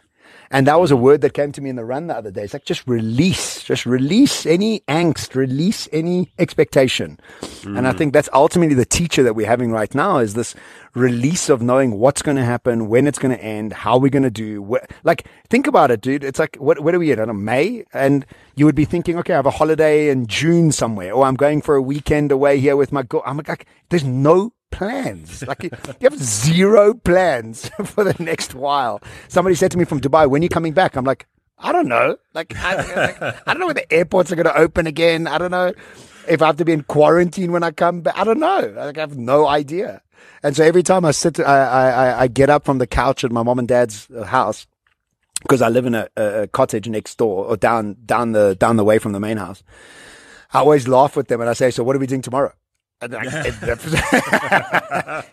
And 0.50 0.66
that 0.66 0.80
was 0.80 0.90
a 0.90 0.96
word 0.96 1.20
that 1.22 1.34
came 1.34 1.52
to 1.52 1.60
me 1.60 1.70
in 1.70 1.76
the 1.76 1.84
run 1.84 2.06
the 2.06 2.16
other 2.16 2.30
day. 2.30 2.44
It's 2.44 2.52
like 2.52 2.64
just 2.64 2.86
release, 2.86 3.62
just 3.62 3.86
release 3.86 4.46
any 4.46 4.80
angst, 4.80 5.34
release 5.34 5.88
any 5.92 6.32
expectation. 6.38 7.18
Mm. 7.40 7.78
And 7.78 7.88
I 7.88 7.92
mm. 7.92 7.98
think 7.98 8.12
that's 8.12 8.28
ultimately 8.32 8.74
the 8.74 8.84
teacher 8.84 9.22
that 9.22 9.34
we're 9.34 9.46
having 9.46 9.72
right 9.72 9.92
now 9.94 10.18
is 10.18 10.34
this 10.34 10.54
release 10.94 11.48
of 11.48 11.60
knowing 11.60 11.98
what's 11.98 12.22
going 12.22 12.36
to 12.36 12.44
happen, 12.44 12.88
when 12.88 13.06
it's 13.06 13.18
going 13.18 13.36
to 13.36 13.42
end, 13.42 13.72
how 13.72 13.98
we're 13.98 14.10
going 14.10 14.22
to 14.22 14.30
do. 14.30 14.78
like, 15.02 15.26
think 15.48 15.66
about 15.66 15.90
it, 15.90 16.00
dude. 16.00 16.24
It's 16.24 16.38
like, 16.38 16.56
what, 16.56 16.80
what 16.80 16.94
are 16.94 16.98
we 16.98 17.12
at? 17.12 17.18
On 17.18 17.44
May? 17.44 17.84
And 17.92 18.24
you 18.54 18.64
would 18.66 18.74
be 18.74 18.84
thinking, 18.84 19.18
okay, 19.18 19.32
I 19.32 19.36
have 19.36 19.46
a 19.46 19.50
holiday 19.50 20.08
in 20.08 20.26
June 20.26 20.72
somewhere, 20.72 21.12
or 21.12 21.24
I'm 21.24 21.34
going 21.34 21.62
for 21.62 21.74
a 21.74 21.82
weekend 21.82 22.30
away 22.30 22.60
here 22.60 22.76
with 22.76 22.92
my 22.92 23.02
girl. 23.02 23.22
I'm 23.26 23.36
like, 23.36 23.66
there's 23.88 24.04
no 24.04 24.52
plans. 24.74 25.46
Like 25.46 25.62
you, 25.62 25.70
have 26.02 26.18
zero 26.18 26.94
plans 26.94 27.68
for 27.84 28.04
the 28.04 28.20
next 28.22 28.54
while. 28.54 29.00
Somebody 29.28 29.54
said 29.54 29.70
to 29.72 29.78
me 29.78 29.84
from 29.84 30.00
Dubai, 30.00 30.28
when 30.28 30.42
are 30.42 30.44
you 30.44 30.48
coming 30.48 30.72
back? 30.72 30.96
I'm 30.96 31.04
like, 31.04 31.26
I 31.58 31.72
don't 31.72 31.88
know. 31.88 32.16
Like, 32.34 32.54
I, 32.56 32.76
like, 32.76 33.22
I 33.22 33.54
don't 33.54 33.60
know 33.60 33.66
when 33.66 33.76
the 33.76 33.92
airports 33.92 34.32
are 34.32 34.36
going 34.36 34.46
to 34.46 34.58
open 34.58 34.86
again. 34.86 35.26
I 35.26 35.38
don't 35.38 35.50
know 35.52 35.72
if 36.28 36.42
I 36.42 36.46
have 36.46 36.56
to 36.56 36.64
be 36.64 36.72
in 36.72 36.82
quarantine 36.82 37.52
when 37.52 37.62
I 37.62 37.70
come 37.70 38.00
back. 38.02 38.18
I 38.18 38.24
don't 38.24 38.40
know. 38.40 38.72
Like, 38.76 38.98
I 38.98 39.00
have 39.00 39.16
no 39.16 39.46
idea. 39.46 40.02
And 40.42 40.56
so 40.56 40.64
every 40.64 40.82
time 40.82 41.04
I 41.04 41.12
sit, 41.12 41.38
I, 41.40 41.44
I, 41.44 42.20
I 42.22 42.26
get 42.26 42.50
up 42.50 42.64
from 42.64 42.78
the 42.78 42.86
couch 42.86 43.24
at 43.24 43.32
my 43.32 43.42
mom 43.42 43.58
and 43.58 43.68
dad's 43.68 44.08
uh, 44.10 44.24
house 44.24 44.66
because 45.42 45.62
I 45.62 45.68
live 45.68 45.86
in 45.86 45.94
a, 45.94 46.08
a 46.16 46.46
cottage 46.48 46.88
next 46.88 47.16
door 47.16 47.44
or 47.44 47.56
down, 47.56 47.96
down 48.04 48.32
the, 48.32 48.56
down 48.56 48.76
the 48.76 48.84
way 48.84 48.98
from 48.98 49.12
the 49.12 49.20
main 49.20 49.36
house. 49.36 49.62
I 50.52 50.58
always 50.58 50.88
laugh 50.88 51.16
with 51.16 51.28
them 51.28 51.40
and 51.40 51.48
I 51.48 51.52
say, 51.52 51.70
so 51.70 51.84
what 51.84 51.94
are 51.94 51.98
we 51.98 52.06
doing 52.06 52.22
tomorrow? 52.22 52.52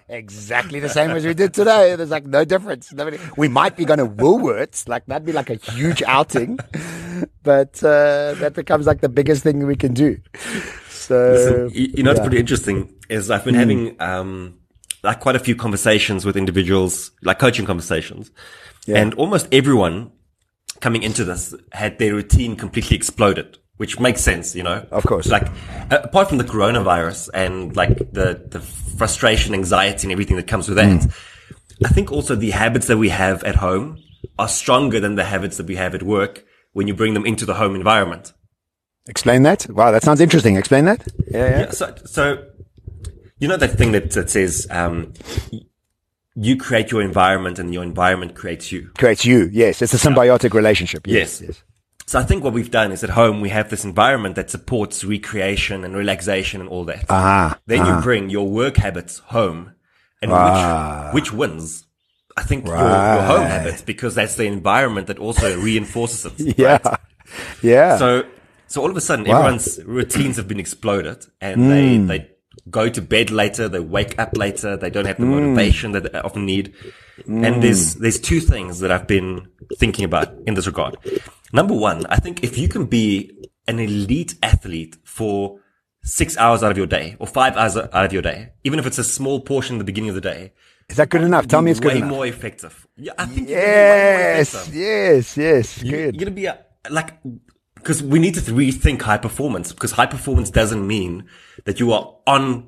exactly 0.09 0.79
the 0.79 0.89
same 0.89 1.11
as 1.11 1.25
we 1.25 1.33
did 1.33 1.53
today. 1.53 1.95
There's 1.95 2.09
like 2.09 2.25
no 2.25 2.45
difference. 2.45 2.93
We 3.37 3.47
might 3.47 3.77
be 3.77 3.85
going 3.85 3.99
to 3.99 4.07
Woolworths, 4.07 4.87
like 4.87 5.05
that'd 5.05 5.25
be 5.25 5.31
like 5.31 5.49
a 5.49 5.55
huge 5.55 6.03
outing, 6.03 6.59
but 7.43 7.83
uh, 7.83 8.33
that 8.35 8.53
becomes 8.55 8.87
like 8.87 9.01
the 9.01 9.09
biggest 9.09 9.43
thing 9.43 9.65
we 9.65 9.75
can 9.75 9.93
do. 9.93 10.17
So 10.89 11.31
Listen, 11.31 11.69
you, 11.73 11.93
you 11.95 12.03
know, 12.03 12.11
yeah. 12.11 12.17
it's 12.17 12.25
pretty 12.25 12.39
interesting. 12.39 12.93
Is 13.09 13.31
I've 13.31 13.43
been 13.43 13.55
mm. 13.55 13.59
having 13.59 14.01
um, 14.01 14.59
like 15.03 15.19
quite 15.19 15.35
a 15.35 15.39
few 15.39 15.55
conversations 15.55 16.25
with 16.25 16.37
individuals, 16.37 17.11
like 17.21 17.39
coaching 17.39 17.65
conversations, 17.65 18.31
yeah. 18.85 18.97
and 18.97 19.13
almost 19.15 19.47
everyone 19.51 20.11
coming 20.79 21.03
into 21.03 21.23
this 21.23 21.53
had 21.73 21.99
their 21.99 22.13
routine 22.13 22.55
completely 22.55 22.97
exploded 22.97 23.57
which 23.81 23.99
makes 23.99 24.21
sense, 24.21 24.55
you 24.55 24.61
know. 24.61 24.85
Of 24.91 25.03
course. 25.07 25.25
Like 25.25 25.47
apart 25.89 26.29
from 26.29 26.37
the 26.37 26.43
coronavirus 26.43 27.31
and 27.33 27.75
like 27.75 27.97
the 27.97 28.39
the 28.47 28.59
frustration, 28.59 29.55
anxiety, 29.55 30.05
and 30.05 30.11
everything 30.11 30.37
that 30.37 30.45
comes 30.45 30.67
with 30.69 30.77
that, 30.77 30.85
mm. 30.85 31.11
I 31.83 31.89
think 31.89 32.11
also 32.11 32.35
the 32.35 32.51
habits 32.51 32.85
that 32.85 32.99
we 32.99 33.09
have 33.09 33.43
at 33.43 33.55
home 33.55 33.97
are 34.37 34.47
stronger 34.47 34.99
than 34.99 35.15
the 35.15 35.23
habits 35.23 35.57
that 35.57 35.65
we 35.65 35.77
have 35.77 35.95
at 35.95 36.03
work 36.03 36.45
when 36.73 36.87
you 36.87 36.93
bring 36.93 37.15
them 37.15 37.25
into 37.25 37.43
the 37.43 37.55
home 37.55 37.73
environment. 37.73 38.33
Explain 39.07 39.41
that. 39.49 39.65
Wow, 39.67 39.89
that 39.89 40.03
sounds 40.03 40.21
interesting. 40.21 40.57
Explain 40.57 40.85
that. 40.85 41.01
Yeah, 41.31 41.49
yeah. 41.49 41.59
yeah 41.61 41.69
so, 41.71 41.95
so 42.05 42.23
you 43.39 43.47
know 43.47 43.57
that 43.57 43.79
thing 43.79 43.93
that, 43.93 44.11
that 44.11 44.29
says 44.29 44.67
um, 44.69 45.13
you 46.35 46.55
create 46.55 46.91
your 46.91 47.01
environment 47.01 47.57
and 47.57 47.73
your 47.73 47.81
environment 47.81 48.35
creates 48.35 48.71
you. 48.71 48.91
Creates 48.95 49.25
you. 49.25 49.49
Yes, 49.51 49.81
it's 49.81 49.95
a 49.95 49.97
symbiotic 49.97 50.53
yeah. 50.53 50.57
relationship. 50.57 51.07
Yes. 51.07 51.41
yes. 51.41 51.49
yes. 51.49 51.63
So 52.11 52.19
I 52.19 52.23
think 52.23 52.43
what 52.43 52.51
we've 52.51 52.69
done 52.69 52.91
is 52.91 53.05
at 53.05 53.11
home 53.11 53.39
we 53.39 53.47
have 53.47 53.69
this 53.69 53.85
environment 53.85 54.35
that 54.35 54.49
supports 54.49 55.05
recreation 55.05 55.85
and 55.85 55.95
relaxation 55.95 56.59
and 56.59 56.69
all 56.69 56.83
that. 56.83 57.05
Ah, 57.09 57.57
then 57.67 57.79
ah. 57.79 57.95
you 57.95 58.03
bring 58.03 58.29
your 58.29 58.49
work 58.49 58.75
habits 58.75 59.19
home, 59.19 59.75
and 60.21 60.29
ah. 60.33 61.11
which 61.13 61.31
which 61.31 61.33
wins? 61.33 61.85
I 62.35 62.43
think 62.43 62.67
right. 62.67 62.81
your, 62.81 63.15
your, 63.15 63.23
home 63.23 63.47
habits 63.47 63.81
because 63.81 64.13
that's 64.13 64.35
the 64.35 64.43
environment 64.43 65.07
that 65.07 65.19
also 65.19 65.57
reinforces 65.61 66.25
it. 66.25 66.59
yeah, 66.59 66.79
right? 66.83 66.99
yeah. 67.63 67.97
So 67.97 68.23
so 68.67 68.81
all 68.81 68.89
of 68.89 68.97
a 68.97 69.01
sudden 69.01 69.23
wow. 69.23 69.37
everyone's 69.37 69.81
routines 69.85 70.35
have 70.35 70.49
been 70.49 70.59
exploded, 70.59 71.25
and 71.39 71.61
mm. 71.61 71.69
they 71.69 72.17
they 72.17 72.31
go 72.69 72.89
to 72.89 73.01
bed 73.01 73.31
later, 73.31 73.69
they 73.69 73.79
wake 73.79 74.19
up 74.19 74.35
later, 74.35 74.75
they 74.75 74.89
don't 74.89 75.05
have 75.05 75.17
the 75.17 75.23
mm. 75.23 75.39
motivation 75.39 75.93
that 75.93 76.11
they 76.11 76.19
often 76.19 76.45
need. 76.45 76.73
Mm. 77.19 77.47
And 77.47 77.63
there's 77.63 77.95
there's 77.95 78.19
two 78.19 78.41
things 78.41 78.79
that 78.79 78.91
I've 78.91 79.07
been 79.07 79.47
thinking 79.77 80.03
about 80.03 80.33
in 80.45 80.55
this 80.55 80.67
regard. 80.67 80.97
Number 81.53 81.73
one, 81.73 82.05
I 82.07 82.17
think 82.17 82.43
if 82.43 82.57
you 82.57 82.67
can 82.67 82.85
be 82.85 83.31
an 83.67 83.79
elite 83.79 84.35
athlete 84.41 84.97
for 85.03 85.59
six 86.03 86.37
hours 86.37 86.63
out 86.63 86.71
of 86.71 86.77
your 86.77 86.87
day 86.87 87.15
or 87.19 87.27
five 87.27 87.55
hours 87.57 87.77
out 87.77 87.93
of 87.93 88.13
your 88.13 88.21
day, 88.21 88.53
even 88.63 88.79
if 88.79 88.85
it's 88.85 88.97
a 88.97 89.03
small 89.03 89.39
portion 89.39 89.75
at 89.75 89.79
the 89.79 89.85
beginning 89.85 90.09
of 90.09 90.15
the 90.15 90.21
day. 90.21 90.53
Is 90.89 90.97
that 90.97 91.09
good 91.09 91.21
enough? 91.21 91.47
Tell 91.47 91.61
me 91.61 91.71
it's 91.71 91.79
good 91.79 91.93
way 91.93 91.97
enough. 91.99 92.09
more 92.09 92.25
effective. 92.25 92.87
Yeah, 92.97 93.13
I 93.17 93.25
think 93.25 93.47
yes, 93.47 94.69
yes, 94.73 95.37
yes. 95.37 95.83
You, 95.83 95.91
good. 95.91 96.15
You're 96.15 96.25
gonna 96.25 96.31
be 96.31 96.45
a, 96.45 96.59
like 96.89 97.13
because 97.75 98.03
we 98.03 98.19
need 98.19 98.35
to 98.35 98.41
rethink 98.41 99.01
high 99.01 99.17
performance 99.17 99.71
because 99.71 99.91
high 99.91 100.05
performance 100.05 100.49
doesn't 100.49 100.85
mean 100.85 101.25
that 101.65 101.79
you 101.79 101.93
are 101.93 102.15
on 102.27 102.67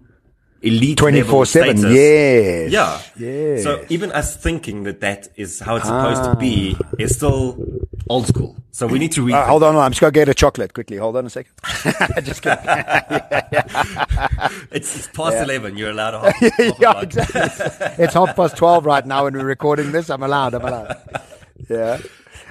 elite 0.61 0.97
24 0.97 1.45
7 1.45 1.77
yes 1.91 2.71
yeah 2.71 3.01
yeah 3.17 3.61
so 3.61 3.85
even 3.89 4.11
us 4.13 4.37
thinking 4.37 4.83
that 4.83 5.01
that 5.01 5.27
is 5.35 5.59
how 5.59 5.75
it's 5.75 5.85
supposed 5.85 6.21
ah. 6.21 6.33
to 6.33 6.39
be 6.39 6.75
ah. 6.81 6.89
is 6.97 7.15
still 7.15 7.57
old 8.09 8.27
school 8.27 8.55
so 8.71 8.85
we 8.85 8.99
need 8.99 9.11
to 9.11 9.21
read 9.21 9.33
uh, 9.33 9.47
hold 9.47 9.63
on 9.63 9.75
i'm 9.75 9.91
just 9.91 10.01
gonna 10.01 10.11
get 10.11 10.27
a 10.27 10.33
chocolate 10.33 10.73
quickly 10.73 10.97
hold 10.97 11.15
on 11.15 11.25
a 11.25 11.29
second 11.29 11.51
just 12.23 12.41
kidding 12.41 12.63
yeah, 12.65 13.47
yeah. 13.51 14.49
It's, 14.71 14.95
it's 14.95 15.07
past 15.07 15.35
yeah. 15.35 15.43
11 15.43 15.77
you're 15.77 15.91
allowed 15.91 16.11
to 16.11 16.19
half, 16.19 16.35
half 16.57 16.79
yeah 16.79 17.01
exactly 17.01 18.03
it's 18.03 18.13
half 18.13 18.35
past 18.35 18.57
12 18.57 18.85
right 18.85 19.05
now 19.05 19.23
when 19.23 19.33
we're 19.33 19.45
recording 19.45 19.91
this 19.91 20.09
i'm 20.09 20.23
allowed 20.23 20.53
i'm 20.53 20.65
allowed 20.65 20.97
yeah 21.69 21.99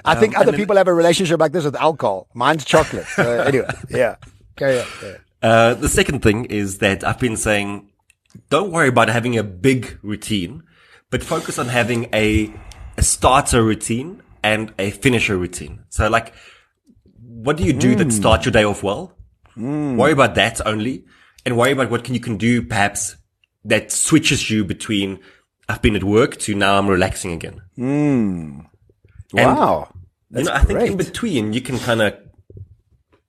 I 0.05 0.13
um, 0.15 0.19
think 0.19 0.37
other 0.37 0.51
people 0.51 0.75
have 0.75 0.89
a 0.89 0.93
relationship 0.93 1.39
like 1.39 1.53
this 1.53 1.63
with 1.63 1.77
alcohol. 1.77 2.27
Mine's 2.33 2.65
chocolate. 2.65 3.07
Anyway, 3.17 3.65
yeah. 3.89 4.17
Carry 4.57 4.81
on. 4.81 4.87
Yeah. 5.01 5.17
Uh, 5.41 5.73
the 5.75 5.87
second 5.87 6.21
thing 6.21 6.43
is 6.45 6.79
that 6.79 7.05
I've 7.05 7.19
been 7.19 7.37
saying 7.37 7.89
don't 8.49 8.71
worry 8.71 8.87
about 8.87 9.09
having 9.09 9.37
a 9.37 9.43
big 9.43 9.97
routine, 10.01 10.63
but 11.09 11.23
focus 11.23 11.59
on 11.59 11.67
having 11.67 12.09
a, 12.13 12.51
a 12.97 13.03
starter 13.03 13.63
routine 13.63 14.21
and 14.43 14.73
a 14.77 14.91
finisher 14.91 15.37
routine. 15.37 15.83
So 15.89 16.09
like, 16.09 16.33
what 17.21 17.57
do 17.57 17.63
you 17.63 17.73
do 17.73 17.95
mm. 17.95 17.97
that 17.99 18.11
starts 18.11 18.45
your 18.45 18.51
day 18.51 18.63
off 18.63 18.83
well? 18.83 19.15
Mm. 19.57 19.97
Worry 19.97 20.11
about 20.11 20.35
that 20.35 20.65
only 20.65 21.05
and 21.45 21.57
worry 21.57 21.71
about 21.71 21.89
what 21.89 22.03
can 22.03 22.13
you 22.13 22.19
can 22.19 22.37
do 22.37 22.61
perhaps 22.61 23.15
that 23.65 23.91
switches 23.91 24.49
you 24.49 24.65
between 24.65 25.19
I've 25.69 25.81
been 25.81 25.95
at 25.95 26.03
work 26.03 26.37
to 26.39 26.55
now 26.55 26.77
I'm 26.77 26.87
relaxing 26.87 27.31
again. 27.31 27.61
Mm. 27.77 28.65
Wow. 29.31 29.93
you 30.29 30.43
know, 30.43 30.51
I 30.51 30.63
think 30.63 30.81
in 30.81 30.97
between 30.97 31.53
you 31.53 31.61
can 31.61 31.79
kind 31.79 32.01
of 32.01 32.17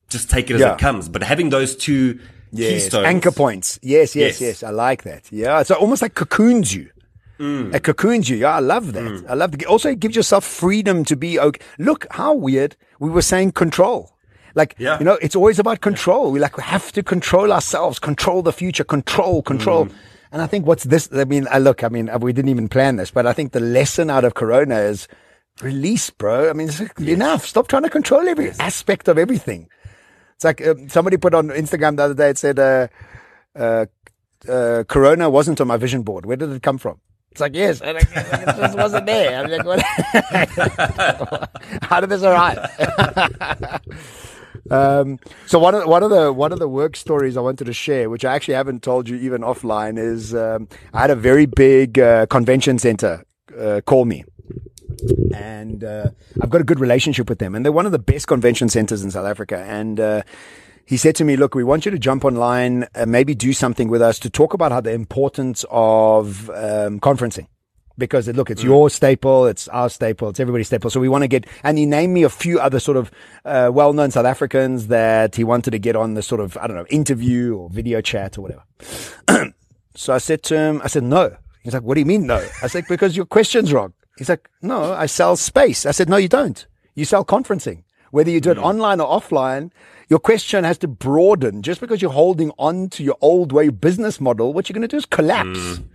just 0.08 0.30
take 0.30 0.50
it 0.50 0.54
as 0.54 0.60
yeah. 0.60 0.74
it 0.74 0.78
comes, 0.78 1.08
but 1.08 1.22
having 1.22 1.50
those 1.50 1.76
two 1.76 2.20
yes. 2.50 2.70
keystones. 2.70 3.06
Anchor 3.06 3.30
points. 3.30 3.78
Yes, 3.82 4.16
yes, 4.16 4.40
yes, 4.40 4.62
yes. 4.62 4.62
I 4.62 4.70
like 4.70 5.04
that. 5.04 5.30
Yeah. 5.30 5.62
So 5.62 5.74
almost 5.74 6.02
like 6.02 6.14
cocoons 6.14 6.74
you. 6.74 6.90
Mm. 7.38 7.74
It 7.74 7.82
cocoons 7.82 8.28
you. 8.28 8.36
Yeah, 8.36 8.56
I 8.56 8.60
love 8.60 8.92
that. 8.92 9.02
Mm. 9.02 9.28
I 9.28 9.34
love 9.34 9.52
that. 9.52 9.66
Also, 9.66 9.90
it 9.90 10.00
gives 10.00 10.14
yourself 10.14 10.44
freedom 10.44 11.04
to 11.04 11.16
be 11.16 11.38
okay. 11.38 11.60
Look 11.78 12.06
how 12.10 12.34
weird 12.34 12.76
we 12.98 13.10
were 13.10 13.22
saying 13.22 13.52
control. 13.52 14.12
Like, 14.54 14.76
yeah. 14.78 14.98
you 14.98 15.04
know, 15.04 15.18
it's 15.20 15.34
always 15.34 15.58
about 15.58 15.80
control. 15.80 16.30
We 16.30 16.38
like, 16.38 16.56
we 16.56 16.62
have 16.62 16.92
to 16.92 17.02
control 17.02 17.52
ourselves, 17.52 17.98
control 17.98 18.42
the 18.42 18.52
future, 18.52 18.84
control, 18.84 19.42
control. 19.42 19.86
Mm. 19.86 19.94
And 20.30 20.42
I 20.42 20.46
think 20.46 20.66
what's 20.66 20.84
this? 20.84 21.08
I 21.12 21.24
mean, 21.24 21.46
I 21.50 21.58
look, 21.58 21.82
I 21.84 21.88
mean, 21.88 22.10
we 22.20 22.32
didn't 22.32 22.50
even 22.50 22.68
plan 22.68 22.96
this, 22.96 23.10
but 23.10 23.26
I 23.26 23.32
think 23.32 23.52
the 23.52 23.60
lesson 23.60 24.10
out 24.10 24.24
of 24.24 24.34
Corona 24.34 24.78
is 24.78 25.08
release, 25.60 26.10
bro. 26.10 26.50
I 26.50 26.52
mean, 26.52 26.68
it's 26.68 26.80
like, 26.80 26.98
enough. 27.00 27.46
Stop 27.46 27.68
trying 27.68 27.82
to 27.82 27.90
control 27.90 28.28
every 28.28 28.50
aspect 28.58 29.08
of 29.08 29.18
everything. 29.18 29.68
It's 30.34 30.44
like 30.44 30.66
um, 30.66 30.88
somebody 30.88 31.16
put 31.16 31.34
on 31.34 31.48
Instagram 31.48 31.96
the 31.96 32.04
other 32.04 32.14
day. 32.14 32.30
It 32.30 32.38
said, 32.38 32.58
uh, 32.58 32.88
uh, 33.56 33.86
uh, 34.48 34.84
"Corona 34.88 35.30
wasn't 35.30 35.60
on 35.60 35.68
my 35.68 35.76
vision 35.76 36.02
board. 36.02 36.26
Where 36.26 36.36
did 36.36 36.50
it 36.50 36.62
come 36.62 36.78
from?" 36.78 37.00
It's 37.34 37.40
like, 37.40 37.56
yes, 37.56 37.80
and 37.80 37.98
it 37.98 38.06
just 38.56 38.78
wasn't 38.78 39.06
there. 39.06 39.42
I'm 39.42 39.50
like, 39.50 39.64
what? 39.64 39.82
How 41.82 41.98
did 41.98 42.08
this 42.08 42.22
arrive? 42.22 42.60
um, 44.70 45.18
so 45.44 45.58
one 45.58 45.74
of 45.74 45.88
one 45.88 46.04
of 46.04 46.10
the 46.10 46.32
one 46.32 46.52
of 46.52 46.60
the 46.60 46.68
work 46.68 46.94
stories 46.94 47.36
I 47.36 47.40
wanted 47.40 47.64
to 47.64 47.72
share, 47.72 48.08
which 48.08 48.24
I 48.24 48.36
actually 48.36 48.54
haven't 48.54 48.84
told 48.84 49.08
you 49.08 49.16
even 49.16 49.40
offline, 49.40 49.98
is 49.98 50.32
um, 50.32 50.68
I 50.92 51.00
had 51.00 51.10
a 51.10 51.16
very 51.16 51.46
big 51.46 51.98
uh, 51.98 52.26
convention 52.26 52.78
center 52.78 53.24
uh, 53.58 53.80
call 53.84 54.04
me. 54.04 54.22
And 55.34 55.82
uh, 55.82 56.10
I've 56.40 56.50
got 56.50 56.60
a 56.60 56.64
good 56.64 56.78
relationship 56.78 57.28
with 57.28 57.40
them, 57.40 57.56
and 57.56 57.64
they're 57.64 57.72
one 57.72 57.84
of 57.84 57.90
the 57.90 57.98
best 57.98 58.28
convention 58.28 58.68
centers 58.68 59.02
in 59.02 59.10
South 59.10 59.26
Africa. 59.26 59.58
And 59.66 59.98
uh, 59.98 60.22
he 60.86 60.96
said 60.96 61.14
to 61.16 61.24
me, 61.24 61.36
look, 61.36 61.54
we 61.54 61.64
want 61.64 61.84
you 61.84 61.90
to 61.90 61.98
jump 61.98 62.24
online 62.24 62.86
and 62.94 63.10
maybe 63.10 63.34
do 63.34 63.52
something 63.52 63.88
with 63.88 64.02
us 64.02 64.18
to 64.20 64.30
talk 64.30 64.54
about 64.54 64.72
how 64.72 64.80
the 64.80 64.92
importance 64.92 65.64
of 65.70 66.50
um, 66.50 67.00
conferencing. 67.00 67.46
Because 67.96 68.26
look, 68.28 68.50
it's 68.50 68.62
mm. 68.62 68.66
your 68.66 68.90
staple, 68.90 69.46
it's 69.46 69.68
our 69.68 69.88
staple, 69.88 70.28
it's 70.28 70.40
everybody's 70.40 70.66
staple. 70.66 70.90
So 70.90 70.98
we 70.98 71.08
want 71.08 71.22
to 71.22 71.28
get, 71.28 71.46
and 71.62 71.78
he 71.78 71.86
named 71.86 72.12
me 72.12 72.24
a 72.24 72.28
few 72.28 72.58
other 72.58 72.80
sort 72.80 72.96
of 72.96 73.10
uh, 73.44 73.70
well-known 73.72 74.10
South 74.10 74.26
Africans 74.26 74.88
that 74.88 75.36
he 75.36 75.44
wanted 75.44 75.70
to 75.70 75.78
get 75.78 75.94
on 75.94 76.14
the 76.14 76.22
sort 76.22 76.40
of, 76.40 76.56
I 76.58 76.66
don't 76.66 76.76
know, 76.76 76.86
interview 76.90 77.56
or 77.56 77.70
video 77.70 78.00
chat 78.00 78.36
or 78.36 78.42
whatever. 78.42 79.52
so 79.94 80.12
I 80.12 80.18
said 80.18 80.42
to 80.44 80.58
him, 80.58 80.80
I 80.82 80.88
said, 80.88 81.04
no. 81.04 81.36
He's 81.62 81.72
like, 81.72 81.84
what 81.84 81.94
do 81.94 82.00
you 82.00 82.06
mean 82.06 82.26
no? 82.26 82.44
I 82.62 82.66
said, 82.66 82.84
because 82.88 83.16
your 83.16 83.26
question's 83.26 83.72
wrong. 83.72 83.94
He's 84.18 84.28
like, 84.28 84.50
no, 84.60 84.92
I 84.92 85.06
sell 85.06 85.36
space. 85.36 85.86
I 85.86 85.92
said, 85.92 86.08
no, 86.08 86.16
you 86.16 86.28
don't. 86.28 86.66
You 86.94 87.04
sell 87.04 87.24
conferencing. 87.24 87.84
Whether 88.14 88.30
you 88.30 88.40
do 88.40 88.52
it 88.52 88.58
mm. 88.58 88.62
online 88.62 89.00
or 89.00 89.08
offline, 89.08 89.72
your 90.08 90.20
question 90.20 90.62
has 90.62 90.78
to 90.78 90.86
broaden. 90.86 91.62
Just 91.62 91.80
because 91.80 92.00
you're 92.00 92.12
holding 92.12 92.52
on 92.60 92.88
to 92.90 93.02
your 93.02 93.16
old 93.20 93.50
way 93.50 93.70
business 93.70 94.20
model, 94.20 94.52
what 94.52 94.68
you're 94.68 94.74
going 94.74 94.82
to 94.82 94.88
do 94.88 94.96
is 94.96 95.04
collapse. 95.04 95.58
Mm. 95.58 95.88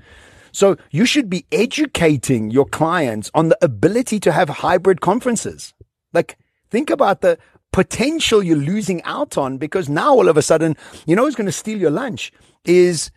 So 0.52 0.76
you 0.92 1.06
should 1.06 1.30
be 1.30 1.46
educating 1.54 2.52
your 2.52 2.66
clients 2.66 3.32
on 3.34 3.48
the 3.48 3.58
ability 3.62 4.20
to 4.20 4.34
have 4.34 4.50
hybrid 4.50 5.00
conferences. 5.00 5.74
Like 6.12 6.38
think 6.70 6.90
about 6.90 7.22
the 7.22 7.38
potential 7.72 8.44
you're 8.44 8.58
losing 8.58 9.02
out 9.04 9.38
on 9.38 9.58
because 9.58 9.88
now 9.88 10.12
all 10.12 10.28
of 10.28 10.36
a 10.36 10.42
sudden, 10.42 10.76
you 11.06 11.16
know 11.16 11.24
who's 11.24 11.36
going 11.36 11.46
to 11.46 11.54
steal 11.54 11.80
your 11.80 11.92
lunch 11.92 12.34
is 12.66 13.12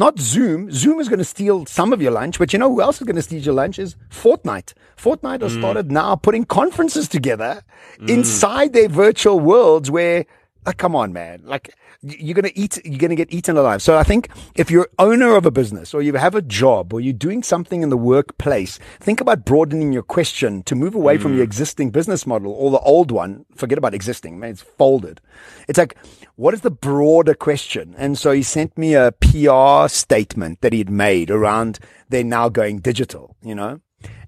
not 0.00 0.18
Zoom. 0.18 0.72
Zoom 0.72 0.98
is 0.98 1.10
going 1.10 1.18
to 1.18 1.24
steal 1.24 1.66
some 1.66 1.92
of 1.92 2.00
your 2.00 2.10
lunch, 2.10 2.38
but 2.38 2.54
you 2.54 2.58
know 2.58 2.70
who 2.70 2.80
else 2.80 3.00
is 3.00 3.06
going 3.06 3.16
to 3.16 3.22
steal 3.22 3.42
your 3.42 3.54
lunch 3.54 3.78
is 3.78 3.96
Fortnite. 4.08 4.72
Fortnite 4.96 5.42
has 5.42 5.54
mm. 5.54 5.58
started 5.58 5.92
now 5.92 6.16
putting 6.16 6.46
conferences 6.46 7.06
together 7.06 7.62
mm. 7.98 8.08
inside 8.08 8.72
their 8.72 8.88
virtual 8.88 9.38
worlds 9.38 9.90
where, 9.90 10.24
like, 10.66 10.76
come 10.76 10.94
on, 10.94 11.12
man. 11.12 11.42
Like, 11.44 11.74
you're 12.02 12.34
going 12.34 12.52
to 12.52 12.58
eat, 12.58 12.78
you're 12.84 12.98
going 12.98 13.10
to 13.10 13.16
get 13.16 13.32
eaten 13.32 13.56
alive. 13.56 13.82
So 13.82 13.96
I 13.96 14.02
think 14.02 14.28
if 14.54 14.70
you're 14.70 14.88
owner 14.98 15.36
of 15.36 15.46
a 15.46 15.50
business 15.50 15.94
or 15.94 16.02
you 16.02 16.14
have 16.14 16.34
a 16.34 16.42
job 16.42 16.92
or 16.92 17.00
you're 17.00 17.12
doing 17.12 17.42
something 17.42 17.82
in 17.82 17.88
the 17.88 17.96
workplace, 17.96 18.78
think 19.00 19.20
about 19.20 19.44
broadening 19.44 19.92
your 19.92 20.02
question 20.02 20.62
to 20.64 20.74
move 20.74 20.94
away 20.94 21.18
mm. 21.18 21.22
from 21.22 21.32
your 21.34 21.44
mm. 21.44 21.48
existing 21.48 21.90
business 21.90 22.26
model 22.26 22.52
or 22.52 22.70
the 22.70 22.80
old 22.80 23.10
one. 23.10 23.46
Forget 23.54 23.78
about 23.78 23.94
existing, 23.94 24.38
man. 24.38 24.50
It's 24.50 24.62
folded. 24.62 25.20
It's 25.68 25.78
like, 25.78 25.96
what 26.36 26.54
is 26.54 26.60
the 26.60 26.70
broader 26.70 27.34
question? 27.34 27.94
And 27.96 28.18
so 28.18 28.32
he 28.32 28.42
sent 28.42 28.76
me 28.76 28.94
a 28.94 29.12
PR 29.12 29.88
statement 29.88 30.60
that 30.60 30.72
he'd 30.72 30.90
made 30.90 31.30
around 31.30 31.78
they're 32.08 32.24
now 32.24 32.48
going 32.48 32.80
digital, 32.80 33.36
you 33.42 33.54
know? 33.54 33.80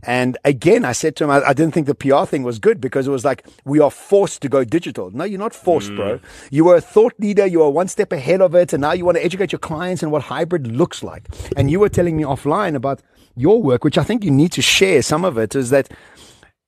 And 0.05 0.37
again, 0.45 0.85
I 0.85 0.93
said 0.93 1.15
to 1.17 1.25
him, 1.25 1.31
I, 1.31 1.43
I, 1.43 1.53
didn't 1.53 1.75
think 1.75 1.87
the 1.87 1.95
PR 1.95 2.25
thing 2.25 2.43
was 2.43 2.59
good 2.59 2.81
because 2.81 3.07
it 3.07 3.11
was 3.11 3.25
like, 3.25 3.47
we 3.65 3.79
are 3.79 3.91
forced 3.91 4.43
to 4.43 4.49
go 4.49 4.65
digital. 4.65 5.11
No, 5.13 5.25
you're 5.25 5.39
not 5.39 5.55
forced, 5.55 5.91
mm. 5.91 5.97
bro. 5.97 6.21
You 6.51 6.65
were 6.65 6.77
a 6.77 6.81
thought 6.81 7.15
leader. 7.19 7.47
You 7.47 7.63
are 7.63 7.71
one 7.71 7.87
step 7.89 8.11
ahead 8.11 8.41
of 8.41 8.55
it. 8.55 8.73
And 8.73 8.81
now 8.81 8.93
you 8.93 9.05
want 9.05 9.19
to 9.19 9.25
educate 9.25 9.53
your 9.53 9.61
clients 9.61 10.03
and 10.03 10.11
what 10.11 10.23
hybrid 10.23 10.67
looks 10.67 11.05
like. 11.05 11.29
And 11.57 11.71
you 11.71 11.79
were 11.79 11.89
telling 11.89 12.17
me 12.17 12.25
offline 12.25 12.75
about 12.75 13.01
your 13.37 13.63
work, 13.63 13.85
which 13.85 13.97
I 13.97 14.05
think 14.05 14.25
you 14.25 14.31
need 14.31 14.53
to 14.53 14.63
share 14.63 15.03
some 15.03 15.25
of 15.25 15.39
it 15.39 15.55
is 15.55 15.71
that 15.71 15.89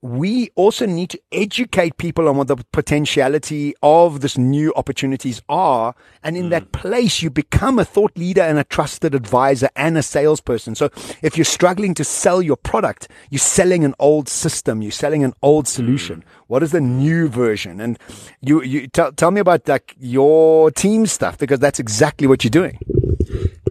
we 0.05 0.51
also 0.55 0.85
need 0.85 1.09
to 1.09 1.19
educate 1.33 1.97
people 1.97 2.29
on 2.29 2.37
what 2.37 2.47
the 2.47 2.57
potentiality 2.73 3.75
of 3.83 4.21
this 4.21 4.37
new 4.37 4.71
opportunities 4.77 5.41
are. 5.49 5.95
And 6.23 6.37
in 6.37 6.49
mm. 6.49 6.51
that 6.51 6.73
place, 6.73 7.23
you 7.23 7.31
become 7.31 7.79
a 7.79 7.87
thought 7.87 8.15
leader 8.15 8.43
and 8.43 8.59
a 8.59 8.65
trusted 8.65 9.15
advisor 9.15 9.71
and 9.77 9.97
a 9.97 10.03
salesperson. 10.03 10.75
So 10.75 10.91
if 11.23 11.39
you're 11.39 11.47
struggling 11.47 11.95
to 11.95 12.05
sell 12.05 12.43
your 12.43 12.59
product, 12.59 13.09
you're 13.31 13.39
selling 13.39 13.83
an 13.83 13.95
old 13.99 14.29
system, 14.29 14.83
you're 14.83 14.93
selling 14.93 15.25
an 15.25 15.33
old 15.41 15.67
solution. 15.67 16.21
Mm. 16.21 16.25
What 16.49 16.63
is 16.63 16.73
the 16.73 16.83
new 16.83 17.29
version? 17.29 17.81
And 17.81 17.99
you, 18.43 18.63
you 18.63 18.89
tell, 18.89 19.11
tell 19.11 19.31
me 19.31 19.41
about 19.41 19.67
like 19.67 19.97
your 19.99 20.71
team 20.71 21.07
stuff 21.07 21.39
because 21.39 21.61
that's 21.61 21.81
exactly 21.81 22.27
what 22.27 22.45
you're 22.45 22.51
doing. 22.51 22.79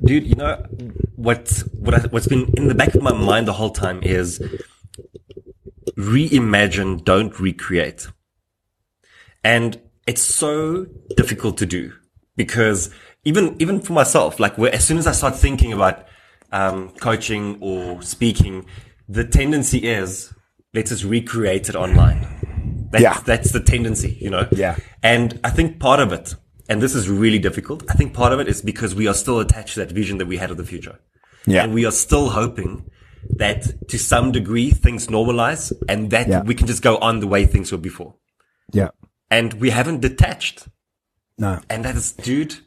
Dude, 0.04 0.26
you 0.26 0.34
know, 0.34 0.66
what, 1.16 1.62
what 1.74 1.94
I, 1.94 2.00
what's 2.08 2.28
been 2.28 2.52
in 2.58 2.70
the 2.70 2.76
back 2.76 2.96
of 2.96 3.04
my 3.04 3.14
mind 3.14 3.48
the 3.48 3.54
whole 3.54 3.70
time 3.70 4.02
is, 4.02 4.42
reimagine, 5.98 7.04
don't 7.04 7.40
recreate. 7.40 8.08
And 9.44 9.80
it's 10.08 10.22
so 10.22 10.88
difficult 11.16 11.58
to 11.58 11.66
do 11.66 11.94
because 12.36 12.90
even, 13.24 13.56
even 13.60 13.80
for 13.82 13.94
myself, 13.94 14.40
like 14.40 14.58
where, 14.58 14.74
as 14.74 14.86
soon 14.86 14.98
as 14.98 15.08
I 15.08 15.12
start 15.12 15.36
thinking 15.36 15.74
about, 15.74 16.06
um, 16.52 16.90
coaching 17.00 17.58
or 17.62 18.02
speaking, 18.02 18.66
the 19.10 19.24
tendency 19.24 19.80
is 19.80 20.34
let's 20.74 20.90
just 20.90 21.04
recreate 21.04 21.70
it 21.70 21.76
online. 21.76 22.88
That's, 22.92 23.02
yeah. 23.02 23.20
That's 23.26 23.52
the 23.52 23.60
tendency, 23.60 24.18
you 24.20 24.30
know? 24.30 24.48
Yeah. 24.52 24.78
And 25.02 25.40
I 25.44 25.50
think 25.50 25.80
part 25.80 26.00
of 26.00 26.12
it, 26.12 26.36
and 26.70 26.82
this 26.82 26.96
is 26.96 27.10
really 27.10 27.40
difficult. 27.40 27.84
I 27.90 27.94
think 27.94 28.14
part 28.14 28.34
of 28.34 28.40
it 28.40 28.48
is 28.48 28.62
because 28.62 28.96
we 28.96 29.08
are 29.08 29.14
still 29.14 29.40
attached 29.40 29.74
to 29.76 29.82
that 29.82 29.92
vision 29.92 30.18
that 30.20 30.28
we 30.28 30.38
had 30.38 30.52
of 30.52 30.58
the 30.58 30.64
future. 30.64 31.00
Yeah. 31.46 31.64
And 31.64 31.74
we 31.74 31.86
are 31.86 31.92
still 31.92 32.30
hoping 32.30 32.90
that 33.32 33.88
to 33.90 33.98
some 33.98 34.32
degree 34.32 34.72
things 34.72 35.08
normalize 35.08 35.74
and 35.88 36.12
that 36.12 36.28
yeah. 36.28 36.44
we 36.44 36.56
can 36.56 36.68
just 36.68 36.82
go 36.82 36.98
on 36.98 37.20
the 37.20 37.28
way 37.28 37.46
things 37.46 37.72
were 37.72 37.78
before. 37.78 38.16
Yeah. 38.72 38.90
And 39.30 39.54
we 39.56 39.70
haven't 39.70 40.02
detached. 40.02 40.68
No. 41.38 41.60
And 41.70 41.86
that 41.86 41.96
is, 41.96 42.12
dude. 42.12 42.58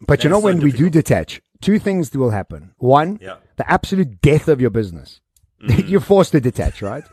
But 0.00 0.24
you 0.24 0.30
know, 0.30 0.40
when 0.40 0.60
we 0.60 0.72
do 0.72 0.90
detach, 0.90 1.40
two 1.60 1.78
things 1.78 2.12
will 2.12 2.30
happen. 2.30 2.72
One, 2.78 3.18
yeah. 3.22 3.36
the 3.56 3.70
absolute 3.70 4.20
death 4.20 4.48
of 4.48 4.60
your 4.60 4.70
business. 4.70 5.20
Mm. 5.62 5.88
You're 5.88 6.00
forced 6.00 6.32
to 6.32 6.40
detach, 6.40 6.82
right? 6.82 7.04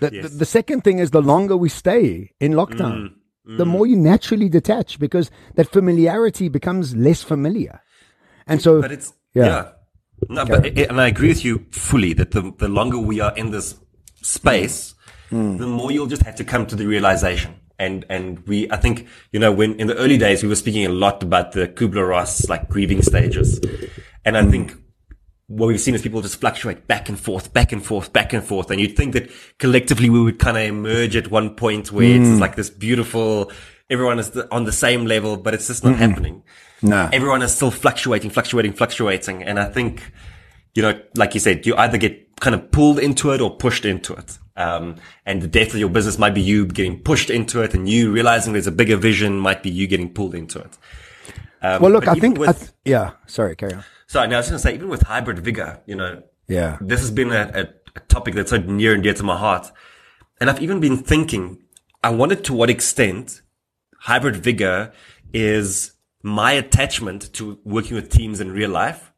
The, 0.00 0.10
yes. 0.12 0.24
the, 0.24 0.38
the, 0.38 0.46
second 0.46 0.82
thing 0.82 0.98
is 0.98 1.12
the 1.12 1.22
longer 1.22 1.56
we 1.56 1.68
stay 1.68 2.32
in 2.40 2.52
lockdown, 2.52 3.10
mm. 3.10 3.14
Mm. 3.48 3.58
the 3.58 3.66
more 3.66 3.86
you 3.86 3.94
naturally 3.94 4.48
detach 4.48 4.98
because 4.98 5.30
that 5.54 5.70
familiarity 5.70 6.48
becomes 6.48 6.96
less 6.96 7.22
familiar. 7.22 7.80
And 8.48 8.60
so, 8.60 8.82
but 8.82 8.90
it's, 8.90 9.12
yeah. 9.32 9.44
yeah 9.44 9.68
no, 10.28 10.44
but 10.44 10.66
and 10.66 11.00
I 11.00 11.08
agree 11.08 11.28
with 11.28 11.44
you 11.44 11.66
fully 11.70 12.12
that 12.14 12.30
the 12.30 12.52
the 12.58 12.68
longer 12.68 12.98
we 12.98 13.20
are 13.20 13.34
in 13.36 13.50
this 13.50 13.76
space, 14.22 14.94
mm. 15.30 15.58
the 15.58 15.66
more 15.66 15.90
you'll 15.90 16.06
just 16.06 16.22
have 16.22 16.36
to 16.36 16.44
come 16.44 16.66
to 16.66 16.76
the 16.76 16.86
realization. 16.86 17.54
And 17.78 18.04
and 18.08 18.46
we, 18.46 18.70
I 18.70 18.76
think, 18.76 19.08
you 19.32 19.40
know, 19.40 19.50
when 19.50 19.74
in 19.80 19.88
the 19.88 19.96
early 19.96 20.16
days 20.16 20.42
we 20.42 20.48
were 20.48 20.54
speaking 20.54 20.86
a 20.86 20.90
lot 20.90 21.22
about 21.22 21.52
the 21.52 21.66
Kubler 21.66 22.08
Ross 22.08 22.48
like 22.48 22.68
grieving 22.68 23.02
stages, 23.02 23.60
and 24.24 24.36
I 24.36 24.42
mm. 24.42 24.50
think 24.50 24.76
what 25.46 25.66
we've 25.66 25.80
seen 25.80 25.94
is 25.94 26.02
people 26.02 26.22
just 26.22 26.40
fluctuate 26.40 26.86
back 26.86 27.08
and 27.08 27.18
forth, 27.18 27.52
back 27.52 27.72
and 27.72 27.84
forth, 27.84 28.12
back 28.12 28.32
and 28.32 28.42
forth. 28.42 28.70
And 28.70 28.80
you'd 28.80 28.96
think 28.96 29.12
that 29.12 29.30
collectively 29.58 30.08
we 30.08 30.22
would 30.22 30.38
kind 30.38 30.56
of 30.56 30.62
emerge 30.62 31.16
at 31.16 31.30
one 31.30 31.54
point 31.54 31.92
where 31.92 32.06
mm. 32.06 32.32
it's 32.32 32.40
like 32.40 32.56
this 32.56 32.70
beautiful, 32.70 33.52
everyone 33.90 34.18
is 34.18 34.36
on 34.50 34.64
the 34.64 34.72
same 34.72 35.06
level, 35.06 35.36
but 35.36 35.54
it's 35.54 35.66
just 35.66 35.84
not 35.84 35.94
mm 35.94 35.98
happening. 35.98 36.42
No. 36.82 37.08
Everyone 37.12 37.40
is 37.42 37.54
still 37.54 37.70
fluctuating, 37.70 38.30
fluctuating, 38.30 38.74
fluctuating. 38.74 39.42
And 39.42 39.58
I 39.58 39.66
think, 39.66 40.12
you 40.74 40.82
know, 40.82 41.00
like 41.16 41.32
you 41.32 41.40
said, 41.40 41.64
you 41.64 41.74
either 41.76 41.96
get 41.96 42.38
kind 42.40 42.54
of 42.54 42.70
pulled 42.70 42.98
into 42.98 43.30
it 43.30 43.40
or 43.40 43.56
pushed 43.56 43.84
into 43.86 44.12
it. 44.12 44.38
Um, 44.56 44.96
and 45.24 45.40
the 45.40 45.48
death 45.48 45.68
of 45.68 45.80
your 45.80 45.88
business 45.88 46.18
might 46.18 46.34
be 46.34 46.42
you 46.42 46.66
getting 46.66 47.00
pushed 47.00 47.30
into 47.30 47.62
it 47.62 47.74
and 47.74 47.88
you 47.88 48.12
realizing 48.12 48.52
there's 48.52 48.66
a 48.66 48.72
bigger 48.72 48.96
vision 48.96 49.38
might 49.38 49.62
be 49.62 49.70
you 49.70 49.86
getting 49.86 50.12
pulled 50.12 50.34
into 50.34 50.58
it. 50.60 50.78
Um, 51.62 51.80
well, 51.80 51.90
look, 51.90 52.06
I 52.06 52.14
think, 52.14 52.38
with, 52.38 52.50
I 52.50 52.52
th- 52.52 52.70
yeah, 52.84 53.12
sorry, 53.26 53.56
carry 53.56 53.72
on. 53.72 53.84
Sorry, 54.06 54.28
now 54.28 54.36
I 54.36 54.38
was 54.40 54.48
going 54.48 54.58
to 54.58 54.62
say, 54.62 54.74
even 54.74 54.88
with 54.88 55.02
hybrid 55.02 55.38
vigor, 55.38 55.80
you 55.86 55.96
know, 55.96 56.22
yeah, 56.46 56.76
this 56.82 57.00
has 57.00 57.10
been 57.10 57.32
a, 57.32 57.50
a, 57.54 57.68
a 57.96 58.00
topic 58.00 58.34
that's 58.34 58.50
so 58.50 58.58
near 58.58 58.92
and 58.92 59.02
dear 59.02 59.14
to 59.14 59.22
my 59.22 59.38
heart. 59.38 59.72
And 60.38 60.50
I've 60.50 60.60
even 60.60 60.78
been 60.78 60.98
thinking, 60.98 61.62
I 62.02 62.10
wonder 62.10 62.34
to 62.34 62.52
what 62.52 62.68
extent 62.68 63.40
hybrid 64.04 64.36
vigor 64.36 64.92
is 65.32 65.92
my 66.22 66.52
attachment 66.52 67.32
to 67.32 67.58
working 67.64 67.94
with 67.96 68.10
teams 68.10 68.38
in 68.38 68.52
real 68.52 68.68
life 68.68 69.12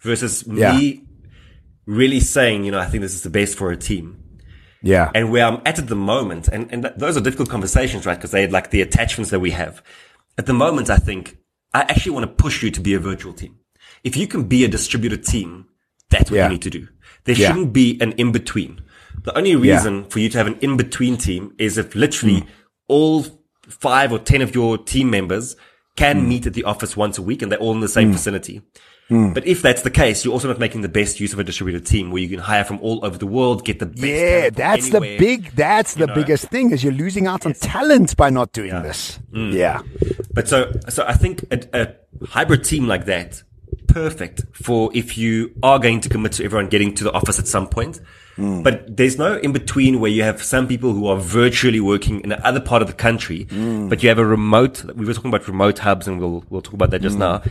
versus 0.00 0.44
yeah. 0.46 0.76
me 0.76 1.04
really 1.86 2.20
saying, 2.20 2.64
you 2.64 2.70
know, 2.70 2.78
I 2.78 2.86
think 2.86 3.00
this 3.00 3.14
is 3.14 3.22
the 3.22 3.30
best 3.30 3.56
for 3.56 3.70
a 3.70 3.76
team. 3.76 4.22
Yeah. 4.82 5.10
And 5.14 5.32
where 5.32 5.46
I'm 5.46 5.62
at 5.64 5.78
at 5.78 5.88
the 5.88 5.96
moment, 5.96 6.48
and, 6.48 6.70
and 6.70 6.92
those 6.98 7.16
are 7.16 7.20
difficult 7.20 7.48
conversations, 7.48 8.04
right? 8.04 8.16
Because 8.16 8.30
they 8.30 8.46
like 8.46 8.70
the 8.70 8.82
attachments 8.82 9.30
that 9.30 9.40
we 9.40 9.52
have. 9.52 9.82
At 10.36 10.44
the 10.44 10.52
moment, 10.52 10.90
I 10.90 10.98
think 10.98 11.38
I 11.72 11.80
actually 11.80 12.12
want 12.12 12.24
to 12.24 12.42
push 12.42 12.62
you 12.62 12.70
to 12.70 12.80
be 12.80 12.92
a 12.92 12.98
virtual 12.98 13.32
team. 13.32 13.58
If 14.04 14.18
you 14.18 14.26
can 14.26 14.44
be 14.44 14.64
a 14.64 14.68
distributed 14.68 15.24
team, 15.24 15.66
that's 16.10 16.30
what 16.30 16.36
yeah. 16.36 16.44
you 16.44 16.52
need 16.52 16.62
to 16.62 16.70
do. 16.70 16.88
There 17.24 17.34
yeah. 17.34 17.48
shouldn't 17.48 17.72
be 17.72 17.98
an 18.02 18.12
in 18.12 18.32
between. 18.32 18.82
The 19.24 19.36
only 19.36 19.56
reason 19.56 20.04
for 20.04 20.18
you 20.18 20.28
to 20.28 20.38
have 20.38 20.46
an 20.46 20.58
in-between 20.60 21.16
team 21.16 21.54
is 21.58 21.78
if 21.78 21.94
literally 21.94 22.42
mm. 22.42 22.48
all 22.86 23.24
five 23.68 24.12
or 24.12 24.18
10 24.18 24.42
of 24.42 24.54
your 24.54 24.78
team 24.78 25.10
members 25.10 25.56
can 25.96 26.22
mm. 26.22 26.28
meet 26.28 26.46
at 26.46 26.54
the 26.54 26.64
office 26.64 26.96
once 26.96 27.18
a 27.18 27.22
week 27.22 27.42
and 27.42 27.50
they're 27.50 27.58
all 27.58 27.72
in 27.72 27.80
the 27.80 27.88
same 27.88 28.10
mm. 28.10 28.12
vicinity. 28.12 28.62
Mm. 29.10 29.34
But 29.34 29.46
if 29.46 29.62
that's 29.62 29.82
the 29.82 29.90
case, 29.90 30.24
you're 30.24 30.34
also 30.34 30.48
not 30.48 30.58
making 30.58 30.80
the 30.80 30.88
best 30.88 31.20
use 31.20 31.32
of 31.32 31.38
a 31.38 31.44
distributed 31.44 31.86
team 31.86 32.10
where 32.10 32.20
you 32.20 32.28
can 32.28 32.40
hire 32.40 32.64
from 32.64 32.80
all 32.80 33.04
over 33.04 33.16
the 33.16 33.26
world, 33.26 33.64
get 33.64 33.78
the 33.78 33.86
best. 33.86 34.02
Yeah, 34.02 34.50
that's 34.50 34.92
anywhere, 34.92 35.10
the 35.10 35.18
big, 35.18 35.50
that's 35.52 35.94
the 35.94 36.08
know. 36.08 36.14
biggest 36.14 36.48
thing 36.48 36.72
is 36.72 36.82
you're 36.82 36.92
losing 36.92 37.26
out 37.26 37.44
yes. 37.44 37.62
on 37.62 37.70
talent 37.70 38.16
by 38.16 38.30
not 38.30 38.52
doing 38.52 38.70
yeah. 38.70 38.80
this. 38.80 39.20
Mm. 39.30 39.52
Yeah. 39.52 39.82
But 40.32 40.48
so, 40.48 40.72
so 40.88 41.04
I 41.06 41.14
think 41.14 41.44
a, 41.52 41.68
a 41.72 42.26
hybrid 42.26 42.64
team 42.64 42.88
like 42.88 43.06
that, 43.06 43.42
perfect 43.86 44.42
for 44.52 44.90
if 44.92 45.16
you 45.16 45.54
are 45.62 45.78
going 45.78 46.00
to 46.00 46.08
commit 46.08 46.32
to 46.32 46.44
everyone 46.44 46.68
getting 46.68 46.92
to 46.96 47.04
the 47.04 47.12
office 47.12 47.38
at 47.38 47.46
some 47.46 47.68
point. 47.68 48.00
Mm. 48.38 48.62
But 48.62 48.96
there's 48.96 49.16
no 49.16 49.36
in 49.38 49.52
between 49.52 49.98
where 50.00 50.10
you 50.10 50.22
have 50.22 50.42
some 50.42 50.68
people 50.68 50.92
who 50.92 51.06
are 51.06 51.16
virtually 51.16 51.80
working 51.80 52.20
in 52.20 52.28
the 52.28 52.46
other 52.46 52.60
part 52.60 52.82
of 52.82 52.88
the 52.88 52.94
country, 52.94 53.46
mm. 53.46 53.88
but 53.88 54.02
you 54.02 54.08
have 54.08 54.18
a 54.18 54.26
remote. 54.26 54.84
We 54.94 55.06
were 55.06 55.14
talking 55.14 55.30
about 55.30 55.48
remote 55.48 55.78
hubs, 55.78 56.06
and 56.06 56.20
we'll 56.20 56.44
we'll 56.50 56.62
talk 56.62 56.74
about 56.74 56.90
that 56.90 57.00
just 57.00 57.16
mm. 57.16 57.20
now. 57.20 57.42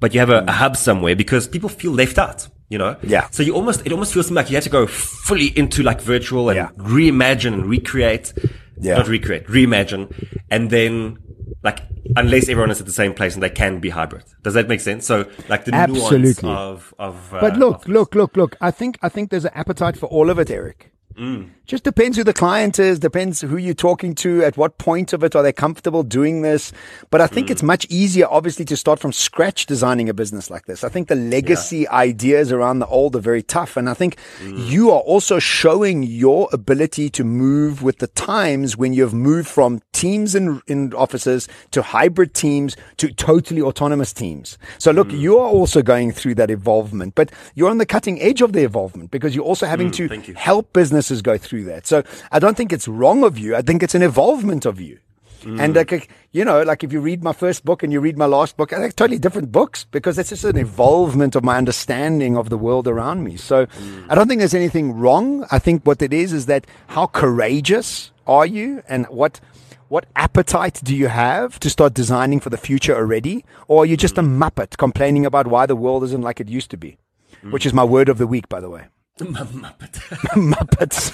But 0.00 0.12
you 0.12 0.20
have 0.20 0.30
a, 0.30 0.44
a, 0.46 0.52
hub 0.52 0.76
somewhere 0.76 1.16
because 1.16 1.48
people 1.48 1.70
feel 1.70 1.92
left 1.92 2.18
out. 2.18 2.48
You 2.68 2.78
know, 2.78 2.96
yeah. 3.02 3.28
So 3.30 3.42
you 3.42 3.54
almost 3.54 3.86
it 3.86 3.92
almost 3.92 4.12
feels 4.12 4.30
like 4.30 4.50
you 4.50 4.56
have 4.56 4.64
to 4.64 4.70
go 4.70 4.86
fully 4.86 5.46
into 5.56 5.82
like 5.82 6.00
virtual 6.00 6.50
and 6.50 6.56
yeah. 6.56 6.68
reimagine 6.76 7.54
and 7.54 7.66
recreate. 7.66 8.32
Yeah. 8.76 8.96
Not 8.96 9.08
recreate, 9.08 9.46
reimagine, 9.46 10.12
and 10.50 10.68
then 10.68 11.18
like 11.62 11.80
unless 12.16 12.48
everyone 12.48 12.70
is 12.70 12.80
at 12.80 12.86
the 12.86 12.92
same 12.92 13.14
place 13.14 13.34
and 13.34 13.42
they 13.42 13.50
can 13.50 13.80
be 13.80 13.90
hybrid. 13.90 14.24
Does 14.42 14.54
that 14.54 14.68
make 14.68 14.80
sense? 14.80 15.06
So 15.06 15.26
like 15.48 15.64
the 15.64 15.74
Absolutely. 15.74 16.18
nuance 16.18 16.44
of 16.44 16.94
of. 16.98 17.34
Uh, 17.34 17.40
but 17.40 17.56
look, 17.56 17.76
of 17.76 17.88
look, 17.88 18.14
look, 18.14 18.36
look. 18.36 18.56
I 18.60 18.70
think 18.70 18.98
I 19.02 19.08
think 19.08 19.30
there's 19.30 19.44
an 19.44 19.52
appetite 19.54 19.96
for 19.96 20.06
all 20.06 20.30
of 20.30 20.38
it, 20.38 20.50
Eric. 20.50 20.93
Mm. 21.16 21.50
Just 21.66 21.84
depends 21.84 22.18
who 22.18 22.24
the 22.24 22.34
client 22.34 22.78
is, 22.78 22.98
depends 22.98 23.40
who 23.40 23.56
you're 23.56 23.72
talking 23.72 24.14
to, 24.16 24.44
at 24.44 24.56
what 24.56 24.76
point 24.76 25.14
of 25.14 25.24
it 25.24 25.34
are 25.34 25.42
they 25.42 25.52
comfortable 25.52 26.02
doing 26.02 26.42
this. 26.42 26.72
But 27.10 27.22
I 27.22 27.26
think 27.26 27.48
mm. 27.48 27.52
it's 27.52 27.62
much 27.62 27.86
easier, 27.88 28.26
obviously, 28.28 28.66
to 28.66 28.76
start 28.76 28.98
from 28.98 29.12
scratch 29.12 29.64
designing 29.64 30.08
a 30.10 30.14
business 30.14 30.50
like 30.50 30.66
this. 30.66 30.84
I 30.84 30.90
think 30.90 31.08
the 31.08 31.14
legacy 31.14 31.78
yeah. 31.78 31.92
ideas 31.94 32.52
around 32.52 32.80
the 32.80 32.86
old 32.86 33.16
are 33.16 33.20
very 33.20 33.42
tough. 33.42 33.76
And 33.76 33.88
I 33.88 33.94
think 33.94 34.18
mm. 34.40 34.68
you 34.68 34.90
are 34.90 35.00
also 35.00 35.38
showing 35.38 36.02
your 36.02 36.48
ability 36.52 37.08
to 37.10 37.24
move 37.24 37.82
with 37.82 37.98
the 37.98 38.08
times 38.08 38.76
when 38.76 38.92
you've 38.92 39.14
moved 39.14 39.48
from 39.48 39.80
teams 39.92 40.34
in, 40.34 40.60
in 40.66 40.92
offices 40.92 41.48
to 41.70 41.80
hybrid 41.80 42.34
teams 42.34 42.76
to 42.98 43.10
totally 43.10 43.62
autonomous 43.62 44.12
teams. 44.12 44.58
So 44.78 44.90
look, 44.90 45.08
mm. 45.08 45.18
you 45.18 45.38
are 45.38 45.48
also 45.48 45.80
going 45.80 46.12
through 46.12 46.34
that 46.34 46.50
evolvement, 46.50 47.14
but 47.14 47.30
you're 47.54 47.70
on 47.70 47.78
the 47.78 47.86
cutting 47.86 48.20
edge 48.20 48.42
of 48.42 48.52
the 48.52 48.64
evolvement 48.64 49.10
because 49.10 49.34
you're 49.34 49.44
also 49.44 49.66
having 49.66 49.90
mm, 49.90 50.24
to 50.24 50.34
help 50.34 50.72
business 50.72 51.03
businesses 51.04 51.22
go 51.22 51.38
through 51.38 51.64
that. 51.64 51.86
So 51.86 52.02
I 52.32 52.38
don't 52.38 52.56
think 52.56 52.72
it's 52.72 52.88
wrong 52.88 53.24
of 53.24 53.38
you. 53.38 53.56
I 53.56 53.62
think 53.62 53.82
it's 53.82 53.94
an 53.94 54.02
evolvement 54.02 54.64
of 54.66 54.80
you. 54.80 54.98
Mm. 55.42 55.60
And 55.60 55.76
like, 55.76 56.08
you 56.32 56.44
know, 56.44 56.62
like 56.62 56.82
if 56.82 56.92
you 56.92 57.00
read 57.00 57.22
my 57.22 57.34
first 57.34 57.66
book 57.66 57.82
and 57.82 57.92
you 57.92 58.00
read 58.00 58.16
my 58.16 58.24
last 58.24 58.56
book, 58.56 58.70
they're 58.70 58.90
totally 58.90 59.18
different 59.18 59.52
books 59.52 59.84
because 59.90 60.18
it's 60.18 60.30
just 60.30 60.44
an 60.44 60.56
evolvement 60.56 61.36
of 61.36 61.44
my 61.44 61.58
understanding 61.58 62.38
of 62.38 62.48
the 62.48 62.56
world 62.56 62.88
around 62.88 63.22
me. 63.22 63.36
So 63.36 63.66
mm. 63.66 64.06
I 64.08 64.14
don't 64.14 64.26
think 64.26 64.38
there's 64.38 64.54
anything 64.54 64.94
wrong. 64.94 65.44
I 65.50 65.58
think 65.58 65.84
what 65.84 66.00
it 66.00 66.14
is 66.14 66.32
is 66.32 66.46
that 66.46 66.66
how 66.86 67.06
courageous 67.08 68.10
are 68.26 68.46
you 68.46 68.82
and 68.88 69.04
what 69.08 69.40
what 69.88 70.06
appetite 70.16 70.80
do 70.82 70.96
you 70.96 71.08
have 71.08 71.60
to 71.60 71.68
start 71.68 71.92
designing 71.92 72.40
for 72.40 72.48
the 72.48 72.56
future 72.56 72.96
already? 72.96 73.44
Or 73.68 73.82
are 73.82 73.86
you 73.86 73.98
just 73.98 74.16
a 74.16 74.22
mm. 74.22 74.38
muppet 74.40 74.78
complaining 74.78 75.26
about 75.26 75.46
why 75.46 75.66
the 75.66 75.76
world 75.76 76.04
isn't 76.04 76.22
like 76.22 76.40
it 76.40 76.48
used 76.48 76.70
to 76.70 76.78
be? 76.78 76.96
Mm. 77.44 77.52
Which 77.52 77.66
is 77.66 77.74
my 77.74 77.84
word 77.84 78.08
of 78.08 78.16
the 78.16 78.26
week, 78.26 78.48
by 78.48 78.60
the 78.60 78.70
way. 78.70 78.84
Muppet. 79.20 79.94
Muppets. 80.34 81.12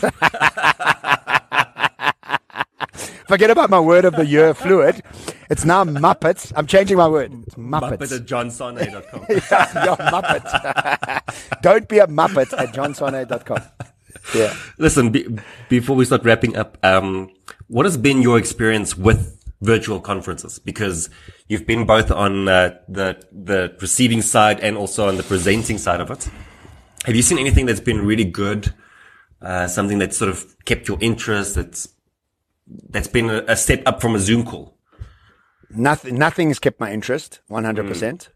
Forget 3.28 3.50
about 3.50 3.68
my 3.68 3.78
word 3.78 4.06
of 4.06 4.16
the 4.16 4.24
year, 4.24 4.54
fluid. 4.54 5.02
It's 5.50 5.66
now 5.66 5.84
Muppets. 5.84 6.50
I'm 6.56 6.66
changing 6.66 6.96
my 6.96 7.06
word. 7.08 7.32
It's 7.46 7.56
Muppets. 7.56 7.98
Muppet 7.98 8.16
at 8.16 8.26
johnsanei.com. 8.26 9.26
yeah, 9.28 9.84
you're 9.84 9.96
Muppet. 9.96 11.60
Don't 11.62 11.88
be 11.88 11.98
a 11.98 12.06
Muppet 12.06 12.58
at 12.58 12.72
johnsanei.com. 12.72 13.62
Yeah. 14.34 14.56
Listen, 14.78 15.10
be, 15.10 15.28
before 15.68 15.94
we 15.94 16.06
start 16.06 16.24
wrapping 16.24 16.56
up, 16.56 16.78
um, 16.82 17.30
what 17.68 17.84
has 17.84 17.98
been 17.98 18.22
your 18.22 18.38
experience 18.38 18.96
with 18.96 19.38
virtual 19.60 20.00
conferences? 20.00 20.58
Because 20.58 21.10
you've 21.48 21.66
been 21.66 21.84
both 21.84 22.10
on 22.10 22.48
uh, 22.48 22.78
the 22.88 23.22
the 23.30 23.76
receiving 23.80 24.22
side 24.22 24.58
and 24.60 24.78
also 24.78 25.06
on 25.06 25.18
the 25.18 25.22
presenting 25.22 25.76
side 25.76 26.00
of 26.00 26.10
it. 26.10 26.30
Have 27.04 27.16
you 27.16 27.22
seen 27.22 27.38
anything 27.38 27.66
that's 27.66 27.80
been 27.80 28.04
really 28.04 28.24
good? 28.24 28.74
Uh, 29.40 29.66
something 29.66 29.98
that 29.98 30.12
sort 30.12 30.30
of 30.30 30.54
kept 30.66 30.86
your 30.86 30.98
interest? 31.00 31.54
That's 31.54 31.88
that's 32.90 33.08
been 33.08 33.30
a, 33.30 33.42
a 33.48 33.56
step 33.56 33.82
up 33.86 34.00
from 34.00 34.14
a 34.14 34.18
Zoom 34.18 34.44
call. 34.44 34.76
Nothing. 35.70 36.18
Nothing's 36.18 36.58
kept 36.58 36.78
my 36.78 36.92
interest. 36.92 37.40
One 37.48 37.64
hundred 37.64 37.86
percent. 37.86 38.28
Mm. 38.28 38.34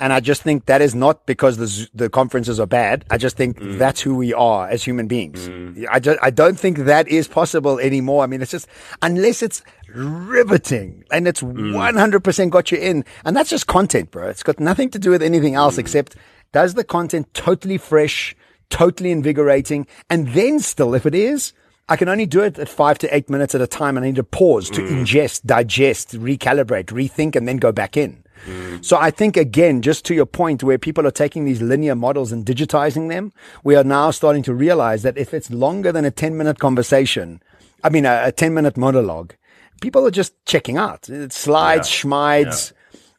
And 0.00 0.12
I 0.12 0.20
just 0.20 0.42
think 0.42 0.66
that 0.66 0.80
is 0.80 0.94
not 0.94 1.26
because 1.26 1.56
the 1.56 1.88
the 1.92 2.08
conferences 2.08 2.60
are 2.60 2.68
bad. 2.68 3.04
I 3.10 3.18
just 3.18 3.36
think 3.36 3.58
mm. 3.58 3.78
that's 3.78 4.00
who 4.00 4.14
we 4.14 4.32
are 4.32 4.68
as 4.68 4.84
human 4.84 5.08
beings. 5.08 5.48
Mm. 5.48 5.86
I 5.90 5.98
just 5.98 6.20
I 6.22 6.30
don't 6.30 6.56
think 6.56 6.78
that 6.78 7.08
is 7.08 7.26
possible 7.26 7.80
anymore. 7.80 8.22
I 8.22 8.28
mean, 8.28 8.40
it's 8.40 8.52
just 8.52 8.68
unless 9.02 9.42
it's 9.42 9.60
riveting 9.92 11.02
and 11.10 11.26
it's 11.26 11.42
mm. 11.42 11.74
one 11.74 11.96
hundred 11.96 12.22
percent 12.22 12.52
got 12.52 12.70
you 12.70 12.78
in, 12.78 13.04
and 13.24 13.36
that's 13.36 13.50
just 13.50 13.66
content, 13.66 14.12
bro. 14.12 14.28
It's 14.28 14.44
got 14.44 14.60
nothing 14.60 14.88
to 14.90 15.00
do 15.00 15.10
with 15.10 15.22
anything 15.22 15.56
else 15.56 15.74
mm. 15.74 15.80
except 15.80 16.14
does 16.52 16.74
the 16.74 16.84
content 16.84 17.32
totally 17.34 17.78
fresh, 17.78 18.34
totally 18.70 19.10
invigorating? 19.10 19.86
And 20.08 20.28
then 20.28 20.60
still, 20.60 20.94
if 20.94 21.06
it 21.06 21.14
is, 21.14 21.52
I 21.88 21.96
can 21.96 22.08
only 22.08 22.26
do 22.26 22.42
it 22.42 22.58
at 22.58 22.68
five 22.68 22.98
to 22.98 23.14
eight 23.14 23.30
minutes 23.30 23.54
at 23.54 23.60
a 23.60 23.66
time 23.66 23.96
and 23.96 24.04
I 24.04 24.08
need 24.08 24.16
to 24.16 24.24
pause 24.24 24.68
to 24.70 24.82
mm. 24.82 24.88
ingest, 24.88 25.44
digest, 25.46 26.12
recalibrate, 26.12 26.86
rethink, 26.86 27.34
and 27.34 27.48
then 27.48 27.56
go 27.56 27.72
back 27.72 27.96
in. 27.96 28.22
Mm. 28.46 28.84
So 28.84 28.98
I 28.98 29.10
think 29.10 29.36
again, 29.36 29.82
just 29.82 30.04
to 30.06 30.14
your 30.14 30.26
point 30.26 30.62
where 30.62 30.78
people 30.78 31.06
are 31.06 31.12
taking 31.12 31.44
these 31.44 31.62
linear 31.62 31.94
models 31.94 32.30
and 32.30 32.44
digitizing 32.44 33.08
them, 33.08 33.32
we 33.64 33.74
are 33.74 33.84
now 33.84 34.10
starting 34.10 34.42
to 34.44 34.54
realize 34.54 35.02
that 35.02 35.16
if 35.16 35.32
it's 35.32 35.50
longer 35.50 35.90
than 35.90 36.04
a 36.04 36.10
10 36.10 36.36
minute 36.36 36.58
conversation, 36.58 37.42
I 37.82 37.88
mean, 37.88 38.04
a, 38.04 38.26
a 38.26 38.32
10 38.32 38.52
minute 38.52 38.76
monologue, 38.76 39.34
people 39.80 40.06
are 40.06 40.10
just 40.10 40.34
checking 40.44 40.76
out. 40.76 41.08
It's 41.08 41.38
slides, 41.38 41.88
yeah. 41.88 42.08
schmides, 42.10 42.72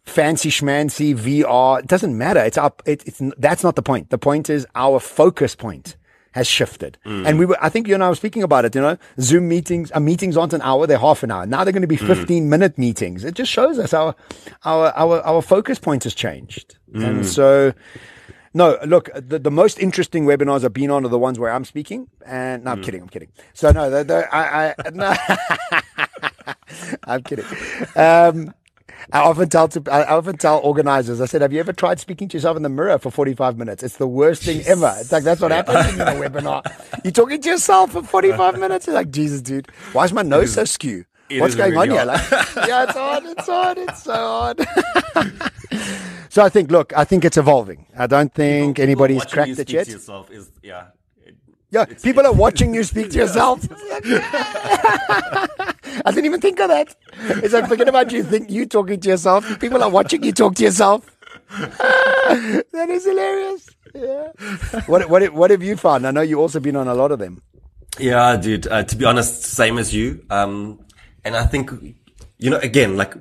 fancy 0.09 0.49
schmancy 0.49 1.15
VR. 1.15 1.79
It 1.79 1.87
doesn't 1.87 2.17
matter. 2.17 2.41
It's 2.41 2.57
up. 2.57 2.81
It, 2.85 3.03
it's 3.05 3.21
that's 3.37 3.63
not 3.63 3.75
the 3.75 3.81
point. 3.81 4.09
The 4.09 4.17
point 4.17 4.49
is 4.49 4.67
our 4.75 4.99
focus 4.99 5.55
point 5.55 5.95
has 6.31 6.47
shifted. 6.47 6.97
Mm. 7.05 7.27
And 7.27 7.39
we 7.39 7.45
were, 7.45 7.57
I 7.61 7.69
think 7.69 7.87
you 7.87 7.93
and 7.93 8.03
I 8.03 8.09
were 8.09 8.15
speaking 8.15 8.43
about 8.43 8.65
it, 8.65 8.75
you 8.75 8.81
know, 8.81 8.97
Zoom 9.19 9.47
meetings, 9.47 9.91
uh, 9.93 9.99
meetings 9.99 10.37
aren't 10.37 10.53
an 10.53 10.61
hour, 10.61 10.85
they're 10.85 10.99
half 10.99 11.23
an 11.23 11.31
hour. 11.31 11.45
Now 11.45 11.63
they're 11.63 11.73
going 11.73 11.81
to 11.81 11.87
be 11.87 11.97
mm. 11.97 12.07
15 12.07 12.43
mm. 12.43 12.47
minute 12.47 12.77
meetings. 12.77 13.23
It 13.23 13.33
just 13.33 13.51
shows 13.51 13.79
us 13.79 13.93
our, 13.93 14.15
our, 14.63 14.91
our, 14.91 15.21
our 15.21 15.41
focus 15.41 15.79
point 15.79 16.03
has 16.03 16.13
changed. 16.13 16.77
Mm. 16.93 17.03
And 17.03 17.25
so, 17.25 17.73
no, 18.53 18.77
look, 18.85 19.09
the, 19.15 19.39
the 19.39 19.51
most 19.51 19.79
interesting 19.79 20.25
webinars 20.25 20.63
I've 20.63 20.73
been 20.73 20.91
on 20.91 21.03
are 21.05 21.09
the 21.09 21.19
ones 21.19 21.39
where 21.39 21.51
I'm 21.51 21.65
speaking. 21.65 22.07
And 22.25 22.63
no, 22.63 22.71
I'm 22.71 22.81
mm. 22.81 22.83
kidding. 22.83 23.01
I'm 23.01 23.09
kidding. 23.09 23.31
So 23.53 23.71
no, 23.71 23.89
the, 23.89 24.03
the, 24.03 24.35
I, 24.35 24.69
I, 24.69 24.89
no, 24.93 26.53
I'm 27.05 27.23
kidding. 27.23 27.45
Um, 27.95 28.53
I 29.11 29.19
often 29.19 29.49
tell 29.49 29.67
to, 29.69 29.83
I 29.91 30.05
often 30.15 30.37
tell 30.37 30.59
organizers, 30.59 31.21
I 31.21 31.25
said, 31.25 31.41
have 31.41 31.53
you 31.53 31.59
ever 31.59 31.73
tried 31.73 31.99
speaking 31.99 32.27
to 32.29 32.37
yourself 32.37 32.57
in 32.57 32.63
the 32.63 32.69
mirror 32.69 32.97
for 32.99 33.11
45 33.11 33.57
minutes? 33.57 33.83
It's 33.83 33.97
the 33.97 34.07
worst 34.07 34.43
thing 34.43 34.61
ever. 34.65 34.93
It's 34.99 35.11
like, 35.11 35.23
that's 35.23 35.41
what 35.41 35.51
happens 35.51 35.93
in 35.93 36.01
a 36.01 36.05
webinar. 36.05 36.63
You're 37.03 37.11
talking 37.11 37.41
to 37.41 37.49
yourself 37.49 37.91
for 37.91 38.03
45 38.03 38.59
minutes. 38.59 38.87
It's 38.87 38.95
like, 38.95 39.11
Jesus, 39.11 39.41
dude, 39.41 39.67
why 39.93 40.05
is 40.05 40.13
my 40.13 40.21
nose 40.21 40.53
so 40.53 40.65
skew? 40.65 41.05
What's 41.31 41.55
going 41.55 41.71
really 41.73 41.89
on 41.89 41.95
here? 41.95 42.05
Like, 42.05 42.31
yeah, 42.67 42.83
it's 42.83 42.93
hard. 42.93 43.23
It's 43.25 43.45
hard. 43.45 43.77
It's 43.77 44.03
so 44.03 44.13
hard. 44.13 44.67
so 46.29 46.43
I 46.43 46.49
think, 46.49 46.71
look, 46.71 46.91
I 46.97 47.03
think 47.05 47.23
it's 47.23 47.37
evolving. 47.37 47.85
I 47.97 48.07
don't 48.07 48.33
think 48.33 48.77
people, 48.77 48.83
anybody's 48.83 49.25
people 49.25 49.33
cracked 49.33 49.59
it 49.59 49.69
yet. 49.71 49.87
yourself 49.87 50.31
is, 50.31 50.49
yeah, 50.63 50.87
yeah, 51.71 51.85
it's, 51.89 52.03
people 52.03 52.25
are 52.25 52.33
watching 52.45 52.73
you 52.73 52.83
speak 52.83 53.11
to 53.11 53.17
yourself. 53.17 53.67
I 56.05 56.11
didn't 56.11 56.25
even 56.25 56.41
think 56.41 56.59
of 56.59 56.69
that. 56.69 56.95
It's 57.13 57.53
like 57.53 57.67
forget 57.67 57.87
about 57.87 58.11
you 58.11 58.23
think 58.23 58.49
you 58.49 58.65
talking 58.65 58.99
to 58.99 59.09
yourself. 59.09 59.59
People 59.59 59.83
are 59.83 59.89
watching 59.89 60.23
you 60.23 60.31
talk 60.31 60.55
to 60.55 60.63
yourself. 60.63 61.15
that 61.49 62.87
is 62.89 63.05
hilarious. 63.05 63.69
Yeah. 63.93 64.31
What 64.85 65.09
what 65.09 65.33
what 65.33 65.51
have 65.51 65.63
you 65.63 65.75
found? 65.75 66.07
I 66.07 66.11
know 66.11 66.21
you've 66.21 66.39
also 66.39 66.59
been 66.59 66.75
on 66.75 66.87
a 66.87 66.93
lot 66.93 67.11
of 67.11 67.19
them. 67.19 67.41
Yeah, 67.99 68.37
dude. 68.37 68.67
Uh, 68.67 68.83
to 68.83 68.95
be 68.95 69.05
honest, 69.05 69.43
same 69.43 69.77
as 69.77 69.93
you. 69.93 70.23
Um, 70.29 70.79
and 71.23 71.35
I 71.35 71.45
think 71.45 71.71
you 72.37 72.49
know 72.49 72.59
again, 72.59 72.97
like 72.97 73.13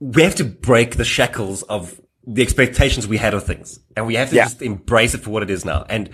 we 0.00 0.22
have 0.22 0.34
to 0.36 0.44
break 0.44 0.96
the 0.96 1.04
shackles 1.04 1.62
of 1.64 2.00
the 2.26 2.42
expectations 2.42 3.06
we 3.06 3.16
had 3.16 3.34
of 3.34 3.44
things, 3.44 3.80
and 3.96 4.06
we 4.06 4.14
have 4.14 4.30
to 4.30 4.36
yeah. 4.36 4.44
just 4.44 4.62
embrace 4.62 5.14
it 5.14 5.22
for 5.22 5.30
what 5.30 5.42
it 5.42 5.50
is 5.50 5.64
now. 5.64 5.84
And 5.88 6.10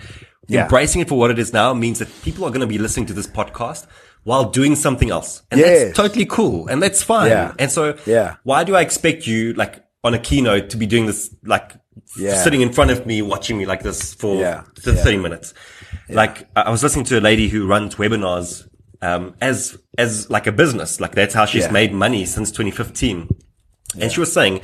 yeah. 0.47 0.63
embracing 0.63 1.01
it 1.01 1.09
for 1.09 1.17
what 1.17 1.31
it 1.31 1.39
is 1.39 1.53
now 1.53 1.73
means 1.73 1.99
that 1.99 2.09
people 2.23 2.43
are 2.45 2.49
going 2.49 2.61
to 2.61 2.67
be 2.67 2.77
listening 2.77 3.05
to 3.07 3.13
this 3.13 3.27
podcast 3.27 3.87
while 4.23 4.49
doing 4.49 4.75
something 4.75 5.09
else. 5.09 5.41
And 5.51 5.59
yes. 5.59 5.83
that's 5.85 5.97
totally 5.97 6.25
cool. 6.25 6.67
And 6.67 6.81
that's 6.81 7.03
fine. 7.03 7.29
Yeah. 7.29 7.53
And 7.59 7.71
so 7.71 7.97
yeah. 8.05 8.35
why 8.43 8.63
do 8.63 8.75
I 8.75 8.81
expect 8.81 9.27
you, 9.27 9.53
like, 9.53 9.83
on 10.03 10.13
a 10.13 10.19
keynote 10.19 10.69
to 10.71 10.77
be 10.77 10.85
doing 10.85 11.05
this, 11.05 11.33
like 11.43 11.73
Yeah. 12.17 12.41
sitting 12.41 12.61
in 12.61 12.71
front 12.73 12.91
of 12.91 13.05
me, 13.05 13.21
watching 13.21 13.57
me 13.57 13.65
like 13.65 13.83
this 13.83 14.13
for 14.13 14.35
Yeah. 14.35 14.63
th- 14.83 14.97
Yeah. 14.97 15.03
30 15.03 15.17
minutes. 15.17 15.53
Like 16.09 16.47
I 16.55 16.69
was 16.69 16.83
listening 16.83 17.05
to 17.05 17.19
a 17.19 17.21
lady 17.21 17.47
who 17.47 17.65
runs 17.65 17.95
webinars, 17.95 18.67
um, 19.01 19.35
as, 19.41 19.77
as 19.97 20.29
like 20.29 20.45
a 20.47 20.51
business. 20.51 20.99
Like 20.99 21.15
that's 21.15 21.33
how 21.33 21.45
she's 21.45 21.69
made 21.71 21.93
money 21.93 22.25
since 22.25 22.51
2015. 22.51 23.29
And 23.99 24.11
she 24.11 24.19
was 24.19 24.31
saying, 24.33 24.61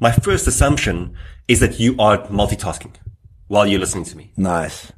my 0.00 0.10
first 0.10 0.46
assumption 0.46 1.14
is 1.48 1.60
that 1.60 1.78
you 1.78 1.94
are 1.98 2.18
multitasking 2.28 2.94
while 3.48 3.66
you're 3.66 3.80
listening 3.80 4.04
to 4.04 4.16
me. 4.16 4.32
Nice. 4.36 4.92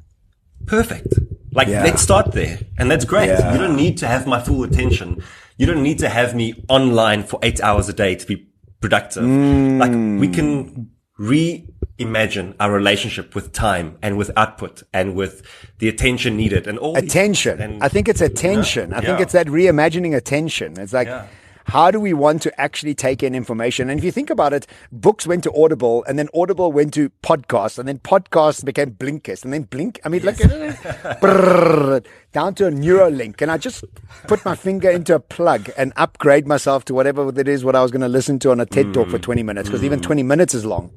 Perfect. 0.65 1.13
Like, 1.51 1.67
Yeah. 1.67 1.83
let's 1.83 2.01
start 2.01 2.31
there. 2.31 2.59
And 2.77 2.89
that's 2.89 3.05
great. 3.05 3.27
Yeah. 3.27 3.53
You 3.53 3.59
don't 3.59 3.75
need 3.75 3.97
to 3.99 4.07
have 4.07 4.25
my 4.25 4.39
full 4.41 4.63
attention. 4.63 5.21
You 5.57 5.65
don't 5.67 5.83
need 5.83 5.99
to 5.99 6.09
have 6.09 6.33
me 6.35 6.63
online 6.67 7.23
for 7.23 7.39
eight 7.43 7.61
hours 7.61 7.87
a 7.89 7.93
day 7.93 8.15
to 8.15 8.25
be 8.25 8.47
productive. 8.81 9.23
Mm. 9.23 9.77
Like, 9.79 10.19
we 10.19 10.27
can 10.27 10.89
reimagine 11.19 12.55
our 12.59 12.71
relationship 12.71 13.35
with 13.35 13.51
time 13.51 13.97
and 14.01 14.17
with 14.17 14.31
output 14.35 14.83
and 14.93 15.15
with 15.15 15.43
the 15.79 15.87
attention 15.87 16.35
needed 16.37 16.67
and 16.67 16.77
all 16.79 16.97
attention. 16.97 17.61
And 17.61 17.83
I 17.83 17.87
think 17.87 18.07
it's 18.09 18.21
attention. 18.21 18.93
I 18.93 19.01
think 19.01 19.19
it's 19.19 19.33
that 19.33 19.47
reimagining 19.47 20.15
attention. 20.15 20.79
It's 20.79 20.93
like, 20.93 21.07
Yeah. 21.07 21.27
How 21.65 21.91
do 21.91 21.99
we 21.99 22.13
want 22.13 22.41
to 22.43 22.61
actually 22.61 22.95
take 22.95 23.23
in 23.23 23.35
information? 23.35 23.89
And 23.89 23.99
if 23.99 24.03
you 24.03 24.11
think 24.11 24.29
about 24.29 24.53
it, 24.53 24.67
books 24.91 25.25
went 25.27 25.43
to 25.43 25.53
Audible, 25.53 26.03
and 26.07 26.17
then 26.19 26.29
Audible 26.33 26.71
went 26.71 26.93
to 26.95 27.09
podcasts, 27.21 27.79
and 27.79 27.87
then 27.87 27.99
podcasts 27.99 28.63
became 28.63 28.91
Blinkist, 28.91 29.43
and 29.43 29.53
then 29.53 29.63
Blink. 29.63 29.99
I 30.03 30.09
mean, 30.09 30.21
it, 30.23 30.37
down 32.33 32.55
to 32.55 32.67
a 32.67 32.71
Neuralink, 32.71 33.41
and 33.41 33.51
I 33.51 33.57
just 33.57 33.83
put 34.27 34.43
my 34.45 34.55
finger 34.55 34.89
into 34.89 35.15
a 35.15 35.19
plug 35.19 35.69
and 35.77 35.93
upgrade 35.95 36.47
myself 36.47 36.85
to 36.85 36.93
whatever 36.93 37.27
it 37.39 37.47
is 37.47 37.63
what 37.63 37.75
I 37.75 37.81
was 37.81 37.91
going 37.91 38.01
to 38.01 38.07
listen 38.07 38.39
to 38.39 38.51
on 38.51 38.59
a 38.59 38.65
TED 38.65 38.93
talk 38.93 39.09
for 39.09 39.19
mm. 39.19 39.23
twenty 39.23 39.43
minutes, 39.43 39.69
because 39.69 39.83
even 39.83 39.99
mm. 39.99 40.03
twenty 40.03 40.23
minutes 40.23 40.53
is 40.53 40.65
long. 40.65 40.91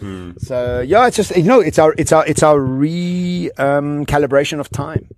Mm. 0.00 0.38
So 0.40 0.80
yeah, 0.80 1.06
it's 1.06 1.16
just 1.16 1.36
you 1.36 1.42
know, 1.44 1.60
it's 1.60 1.78
our 1.78 1.94
it's 1.96 2.12
our 2.12 2.26
it's 2.26 2.42
our 2.42 2.60
re 2.60 3.50
um, 3.58 4.06
calibration 4.06 4.60
of 4.60 4.70
time. 4.70 5.08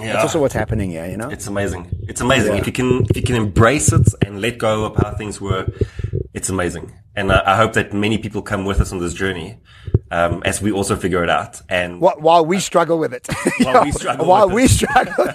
Yeah. 0.00 0.12
That's 0.14 0.24
also 0.24 0.40
what's 0.40 0.54
happening 0.54 0.90
here, 0.90 1.06
you 1.06 1.16
know. 1.16 1.28
It's 1.30 1.46
amazing. 1.46 1.88
It's 2.08 2.20
amazing. 2.20 2.54
Yeah. 2.54 2.60
If 2.60 2.66
you 2.66 2.72
can, 2.72 3.06
if 3.10 3.16
you 3.16 3.22
can 3.22 3.36
embrace 3.36 3.92
it 3.92 4.08
and 4.24 4.40
let 4.40 4.58
go 4.58 4.84
of 4.84 4.96
how 4.96 5.12
things 5.14 5.40
were, 5.40 5.66
it's 6.34 6.48
amazing. 6.48 6.92
And 7.16 7.32
I, 7.32 7.54
I 7.54 7.56
hope 7.56 7.72
that 7.72 7.92
many 7.92 8.18
people 8.18 8.42
come 8.42 8.64
with 8.64 8.80
us 8.80 8.92
on 8.92 8.98
this 9.00 9.12
journey, 9.12 9.58
um, 10.12 10.40
as 10.44 10.62
we 10.62 10.70
also 10.70 10.94
figure 10.96 11.24
it 11.24 11.30
out. 11.30 11.60
And 11.68 11.98
Wh- 11.98 12.20
while 12.22 12.44
we 12.46 12.60
struggle 12.60 12.98
with 12.98 13.12
it. 13.12 13.26
While 13.64 13.84
we 13.84 13.92
struggle 13.92 14.26
While 14.26 14.48
we 14.50 14.64
it. 14.64 14.70
struggle. 14.70 15.26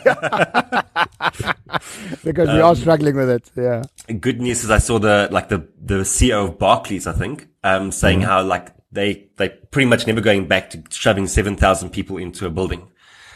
because 2.24 2.48
we 2.50 2.60
Um, 2.62 2.70
are 2.70 2.76
struggling 2.76 3.16
with 3.16 3.30
it. 3.30 3.52
Yeah. 3.56 3.84
good 4.20 4.42
news 4.42 4.64
is 4.64 4.72
I 4.72 4.80
saw 4.80 5.00
the, 5.00 5.28
like 5.32 5.50
the, 5.50 5.68
the 5.82 6.04
CEO 6.06 6.48
of 6.50 6.58
Barclays, 6.58 7.08
I 7.08 7.14
think, 7.14 7.48
um, 7.64 7.92
saying 7.92 8.20
Mm-hmm. 8.20 8.30
how 8.30 8.44
like 8.44 8.70
they, 8.92 9.28
they 9.38 9.50
pretty 9.50 9.88
much 9.90 10.06
never 10.08 10.22
going 10.22 10.48
back 10.48 10.70
to 10.72 10.84
shoving 10.90 11.28
7,000 11.28 11.90
people 11.90 12.18
into 12.18 12.46
a 12.46 12.50
building. 12.50 12.88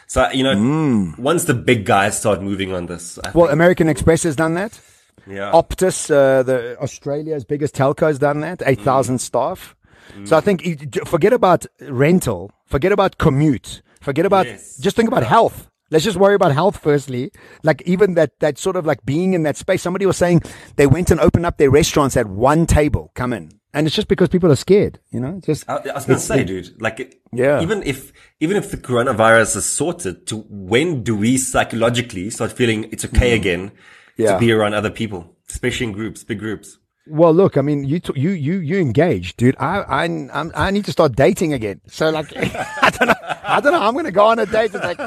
So, 0.07 0.29
you 0.31 0.43
know, 0.43 1.13
once 1.17 1.43
the 1.45 1.53
big 1.53 1.85
guys 1.85 2.17
start 2.17 2.41
moving 2.41 2.73
on 2.73 2.85
this, 2.85 3.19
I 3.23 3.29
Mm. 3.29 3.33
Well, 3.35 3.45
think, 3.47 3.53
American 3.53 3.89
Express 3.89 4.23
has 4.23 4.35
done 4.35 4.53
that. 4.55 4.79
yeah. 5.27 5.51
Optus, 5.51 6.09
uh, 6.09 6.43
the 6.43 6.77
Australia's 6.79 7.43
biggest 7.43 7.75
telco, 7.75 8.07
has 8.07 8.17
done 8.17 8.39
that. 8.41 8.61
Eight 8.65 8.81
thousand 8.81 9.19
staff. 9.19 9.75
So 10.23 10.37
I 10.37 10.41
think 10.41 10.63
forget 11.05 11.33
about 11.33 11.65
rental, 11.81 12.51
forget 12.65 12.91
about 12.93 13.17
commute, 13.17 13.81
forget 14.01 14.25
about 14.25 14.45
Yes. 14.47 14.77
just 14.77 14.95
think 14.95 15.09
about 15.09 15.23
health. 15.23 15.67
Let's 15.91 16.05
just 16.05 16.17
worry 16.17 16.33
about 16.35 16.53
health 16.53 16.77
firstly. 16.77 17.31
Like 17.63 17.81
even 17.85 18.15
that 18.15 18.31
that 18.39 18.57
sort 18.57 18.77
of 18.77 18.85
like 18.85 19.05
being 19.05 19.33
in 19.33 19.43
that 19.43 19.57
space. 19.57 19.81
Somebody 19.81 20.05
was 20.05 20.15
saying 20.17 20.41
they 20.77 20.87
went 20.87 21.11
and 21.11 21.19
opened 21.19 21.45
up 21.45 21.57
their 21.57 21.69
restaurants 21.69 22.15
at 22.17 22.27
one 22.27 22.65
table. 22.65 23.11
Come 23.15 23.33
in, 23.33 23.51
and 23.77 23.87
it's 23.87 23.95
just 23.95 24.07
because 24.07 24.29
people 24.29 24.51
are 24.51 24.55
scared. 24.57 24.99
You 25.11 25.19
know, 25.19 25.39
just 25.45 25.69
I, 25.69 25.75
I 25.77 25.93
was 25.93 26.05
going 26.05 26.19
to 26.19 26.25
say, 26.25 26.43
dude, 26.43 26.81
like, 26.81 26.97
Yeah. 27.31 27.61
even 27.61 27.83
if, 27.83 28.11
even 28.39 28.57
if 28.57 28.71
the 28.71 28.77
coronavirus 28.77 29.55
is 29.57 29.65
sorted 29.65 30.25
to 30.27 30.37
when 30.49 31.03
do 31.03 31.15
we 31.15 31.37
psychologically 31.37 32.29
start 32.31 32.51
feeling 32.51 32.89
it's 32.91 33.05
okay 33.05 33.35
again 33.35 33.71
Mm. 33.71 34.23
Yeah. 34.23 34.33
to 34.33 34.39
be 34.39 34.51
around 34.51 34.73
other 34.73 34.89
people, 34.89 35.35
especially 35.47 35.85
in 35.87 35.93
groups, 35.93 36.23
big 36.23 36.39
groups? 36.39 36.79
Well, 37.09 37.33
look, 37.33 37.55
I 37.55 37.61
mean, 37.61 37.85
you 37.85 37.99
t- 38.01 38.19
you 38.19 38.31
you 38.31 38.55
you 38.59 38.77
engaged, 38.81 39.37
dude. 39.37 39.55
I 39.59 39.73
I 40.01 40.03
I'm, 40.33 40.51
I 40.55 40.71
need 40.71 40.85
to 40.85 40.91
start 40.91 41.15
dating 41.15 41.53
again. 41.53 41.79
So 41.87 42.09
like, 42.09 42.33
I 42.35 42.89
don't 42.89 43.07
know, 43.07 43.21
I 43.55 43.61
don't 43.61 43.71
know. 43.71 43.79
I'm 43.79 43.93
gonna 43.95 44.11
go 44.11 44.25
on 44.27 44.39
a 44.39 44.45
date. 44.45 44.73
It's 44.75 44.83
like, 44.83 44.99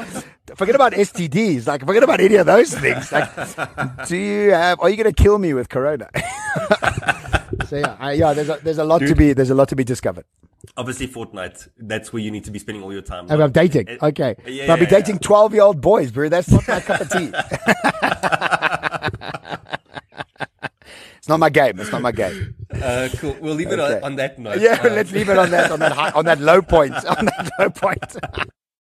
forget 0.55 0.73
about 0.75 0.93
STDs. 0.93 1.67
Like, 1.67 1.85
forget 1.85 2.01
about 2.03 2.19
any 2.21 2.37
of 2.41 2.47
those 2.47 2.73
things. 2.73 3.11
Like, 3.11 3.29
do 4.07 4.15
you 4.17 4.49
have? 4.51 4.79
Are 4.79 4.89
you 4.89 4.95
gonna 4.97 5.13
kill 5.13 5.37
me 5.37 5.53
with 5.53 5.67
Corona? 5.69 6.09
so 7.69 7.77
yeah, 7.77 7.97
I, 7.99 8.13
yeah. 8.13 8.33
There's 8.33 8.49
a 8.49 8.59
there's 8.63 8.77
a 8.77 8.83
lot 8.83 8.99
to 8.99 9.15
be 9.15 9.33
there's 9.33 9.49
a 9.49 9.55
lot 9.55 9.69
to 9.69 9.75
be 9.75 9.83
discovered. 9.83 10.25
Obviously, 10.77 11.07
Fortnite, 11.07 11.69
that's 11.77 12.13
where 12.13 12.21
you 12.21 12.29
need 12.29 12.43
to 12.45 12.51
be 12.51 12.59
spending 12.59 12.83
all 12.83 12.93
your 12.93 13.01
time. 13.01 13.25
I'm 13.29 13.51
dating. 13.51 13.87
It- 13.87 14.01
Okay, 14.03 14.35
Yeah, 14.45 14.67
but 14.67 14.73
I'll 14.73 14.77
be 14.77 14.83
yeah, 14.83 14.89
yeah. 14.91 14.97
dating 14.99 15.19
twelve 15.19 15.53
year 15.53 15.63
old 15.63 15.81
boys, 15.81 16.11
bro. 16.11 16.29
That's 16.29 16.51
not 16.51 16.67
my 16.67 16.79
cup 16.79 17.01
of 17.01 17.09
tea. 17.09 17.31
it's 21.17 21.27
not 21.27 21.39
my 21.39 21.49
game. 21.49 21.79
It's 21.79 21.91
not 21.91 22.01
my 22.01 22.11
game. 22.11 22.55
Uh, 22.71 23.09
cool. 23.17 23.35
We'll 23.41 23.55
leave 23.55 23.71
it 23.71 23.79
Okay. 23.79 23.97
on, 23.97 24.03
on 24.03 24.15
that 24.17 24.39
note. 24.39 24.59
Yeah, 24.61 24.79
Uh, 24.83 24.89
let's 24.89 25.11
leave 25.11 25.29
it 25.29 25.37
on 25.37 25.49
that 25.51 25.71
on 25.71 25.79
that 25.79 25.91
high, 25.91 26.11
on 26.11 26.25
that 26.25 26.39
low 26.39 26.61
point 26.61 26.93
on 27.05 27.25
that 27.25 27.51
low 27.59 27.69
point. 27.69 28.15